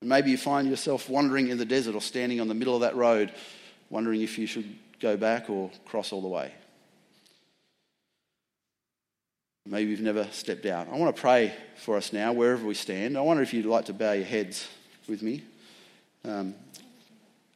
And 0.00 0.08
maybe 0.08 0.30
you 0.30 0.38
find 0.38 0.68
yourself 0.68 1.08
wandering 1.08 1.48
in 1.48 1.58
the 1.58 1.64
desert 1.64 1.94
or 1.94 2.00
standing 2.00 2.40
on 2.40 2.48
the 2.48 2.54
middle 2.54 2.74
of 2.74 2.80
that 2.82 2.96
road, 2.96 3.32
wondering 3.88 4.20
if 4.22 4.38
you 4.38 4.46
should 4.46 4.76
go 5.00 5.16
back 5.16 5.48
or 5.50 5.70
cross 5.86 6.12
all 6.12 6.22
the 6.22 6.28
way. 6.28 6.52
Maybe 9.64 9.90
you've 9.90 10.00
never 10.00 10.26
stepped 10.32 10.66
out. 10.66 10.88
I 10.88 10.96
want 10.96 11.14
to 11.14 11.20
pray 11.20 11.54
for 11.76 11.96
us 11.96 12.12
now, 12.12 12.32
wherever 12.32 12.66
we 12.66 12.74
stand. 12.74 13.16
I 13.16 13.20
wonder 13.20 13.44
if 13.44 13.54
you'd 13.54 13.64
like 13.64 13.84
to 13.84 13.92
bow 13.92 14.12
your 14.12 14.24
heads 14.24 14.66
with 15.08 15.22
me. 15.22 15.44
Um, 16.24 16.54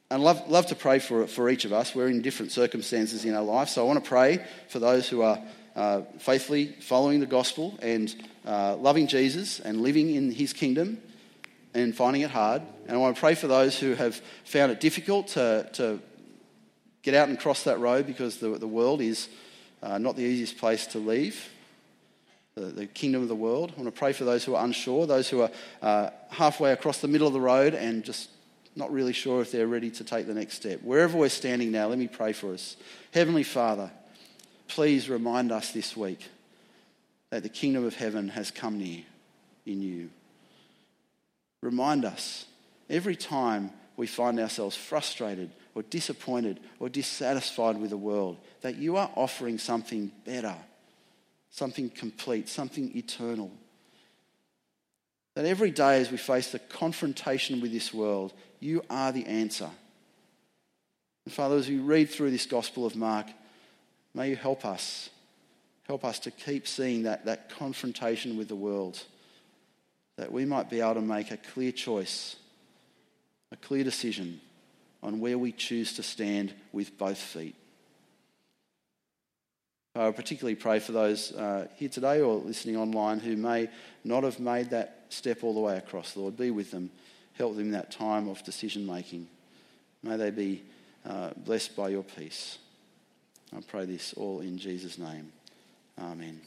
and 0.09 0.23
love, 0.23 0.49
love 0.49 0.67
to 0.67 0.75
pray 0.75 0.99
for, 0.99 1.27
for 1.27 1.49
each 1.49 1.65
of 1.65 1.73
us. 1.73 1.93
We're 1.93 2.07
in 2.07 2.21
different 2.21 2.53
circumstances 2.53 3.25
in 3.25 3.35
our 3.35 3.43
life. 3.43 3.67
So 3.67 3.83
I 3.83 3.87
want 3.87 4.01
to 4.01 4.07
pray 4.07 4.45
for 4.69 4.79
those 4.79 5.09
who 5.09 5.21
are 5.21 5.37
uh, 5.75 6.01
faithfully 6.19 6.67
following 6.79 7.19
the 7.19 7.25
gospel 7.25 7.77
and 7.81 8.15
uh, 8.45 8.77
loving 8.77 9.07
Jesus 9.07 9.59
and 9.59 9.81
living 9.81 10.15
in 10.15 10.31
his 10.31 10.53
kingdom 10.53 11.01
and 11.73 11.93
finding 11.93 12.21
it 12.21 12.31
hard. 12.31 12.61
And 12.87 12.95
I 12.95 12.97
want 12.99 13.17
to 13.17 13.19
pray 13.19 13.35
for 13.35 13.47
those 13.47 13.77
who 13.77 13.95
have 13.95 14.15
found 14.45 14.71
it 14.71 14.79
difficult 14.79 15.27
to, 15.29 15.69
to 15.73 15.99
get 17.01 17.15
out 17.15 17.27
and 17.27 17.37
cross 17.37 17.63
that 17.65 17.79
road 17.79 18.07
because 18.07 18.37
the, 18.37 18.57
the 18.57 18.67
world 18.67 19.01
is 19.01 19.27
uh, 19.83 19.97
not 19.97 20.15
the 20.15 20.23
easiest 20.23 20.57
place 20.57 20.87
to 20.87 20.99
leave. 20.99 21.49
The, 22.57 22.87
kingdom 22.87 23.21
of 23.21 23.27
the 23.27 23.35
world. 23.35 23.71
I 23.75 23.81
want 23.81 23.93
to 23.93 23.99
pray 23.99 24.13
for 24.13 24.23
those 24.23 24.43
who 24.43 24.55
are 24.55 24.65
unsure, 24.65 25.05
those 25.05 25.29
who 25.29 25.41
are 25.41 25.51
uh, 25.81 26.09
halfway 26.29 26.71
across 26.71 26.99
the 27.01 27.07
middle 27.07 27.27
of 27.27 27.33
the 27.33 27.39
road 27.39 27.75
and 27.75 28.03
just 28.03 28.29
not 28.75 28.91
really 28.91 29.13
sure 29.13 29.41
if 29.41 29.51
they're 29.51 29.67
ready 29.67 29.91
to 29.91 30.03
take 30.03 30.27
the 30.27 30.33
next 30.33 30.55
step. 30.55 30.81
Wherever 30.81 31.17
we're 31.17 31.29
standing 31.29 31.71
now, 31.71 31.87
let 31.87 31.99
me 31.99 32.07
pray 32.07 32.33
for 32.33 32.53
us. 32.53 32.75
Heavenly 33.13 33.43
Father, 33.43 33.91
please 34.67 35.09
remind 35.09 35.51
us 35.51 35.71
this 35.71 35.95
week 35.95 36.29
that 37.29 37.43
the 37.43 37.49
kingdom 37.49 37.85
of 37.85 37.95
heaven 37.95 38.29
has 38.29 38.51
come 38.51 38.79
near 38.79 39.03
in 39.65 39.81
you. 39.81 40.09
Remind 41.61 42.05
us 42.05 42.45
every 42.89 43.15
time 43.15 43.71
we 43.97 44.07
find 44.07 44.39
ourselves 44.39 44.75
frustrated 44.75 45.51
or 45.75 45.81
disappointed 45.83 46.59
or 46.79 46.89
dissatisfied 46.89 47.79
with 47.79 47.89
the 47.89 47.97
world 47.97 48.37
that 48.61 48.77
you 48.77 48.97
are 48.97 49.11
offering 49.15 49.57
something 49.57 50.11
better, 50.25 50.55
something 51.57 51.89
complete, 51.89 52.47
something 52.47 52.95
eternal. 52.95 53.51
That 55.33 55.45
every 55.45 55.71
day 55.71 55.99
as 55.99 56.11
we 56.11 56.17
face 56.17 56.51
the 56.51 56.59
confrontation 56.59 57.61
with 57.61 57.71
this 57.71 57.91
world, 57.91 58.33
you 58.59 58.83
are 58.91 59.11
the 59.11 59.25
answer. 59.25 59.69
And 61.25 61.33
Father, 61.33 61.55
as 61.55 61.67
we 61.67 61.79
read 61.79 62.11
through 62.11 62.29
this 62.29 62.45
Gospel 62.45 62.85
of 62.85 62.95
Mark, 62.95 63.25
may 64.13 64.29
you 64.29 64.35
help 64.35 64.65
us. 64.65 65.09
Help 65.87 66.05
us 66.05 66.19
to 66.19 66.31
keep 66.31 66.67
seeing 66.67 67.03
that, 67.03 67.25
that 67.25 67.49
confrontation 67.49 68.37
with 68.37 68.49
the 68.49 68.55
world, 68.55 69.01
that 70.17 70.31
we 70.31 70.45
might 70.45 70.69
be 70.69 70.79
able 70.79 70.95
to 70.95 71.01
make 71.01 71.31
a 71.31 71.37
clear 71.37 71.71
choice, 71.71 72.35
a 73.51 73.55
clear 73.55 73.83
decision 73.83 74.41
on 75.01 75.19
where 75.19 75.39
we 75.39 75.51
choose 75.51 75.93
to 75.93 76.03
stand 76.03 76.53
with 76.71 76.97
both 76.99 77.17
feet. 77.17 77.55
I 79.97 80.11
particularly 80.11 80.55
pray 80.55 80.79
for 80.79 80.91
those 80.91 81.31
uh, 81.31 81.67
here 81.75 81.89
today 81.89 82.21
or 82.21 82.35
listening 82.35 82.77
online 82.77 83.19
who 83.19 83.35
may 83.35 83.67
not 84.03 84.23
have 84.23 84.39
made 84.39 84.69
that 84.69 85.05
step 85.09 85.43
all 85.43 85.53
the 85.53 85.59
way 85.59 85.77
across. 85.77 86.15
Lord, 86.15 86.37
be 86.37 86.51
with 86.51 86.69
them. 86.69 86.91
Help 87.33 87.55
them 87.55 87.65
in 87.65 87.71
that 87.71 87.91
time 87.91 88.29
of 88.29 88.43
decision 88.43 88.85
making. 88.85 89.27
May 90.03 90.17
they 90.17 90.29
be 90.29 90.63
uh, 91.05 91.31
blessed 91.37 91.75
by 91.75 91.89
your 91.89 92.03
peace. 92.03 92.59
I 93.55 93.61
pray 93.61 93.85
this 93.85 94.13
all 94.13 94.41
in 94.41 94.57
Jesus' 94.57 94.97
name. 94.97 95.31
Amen. 95.99 96.41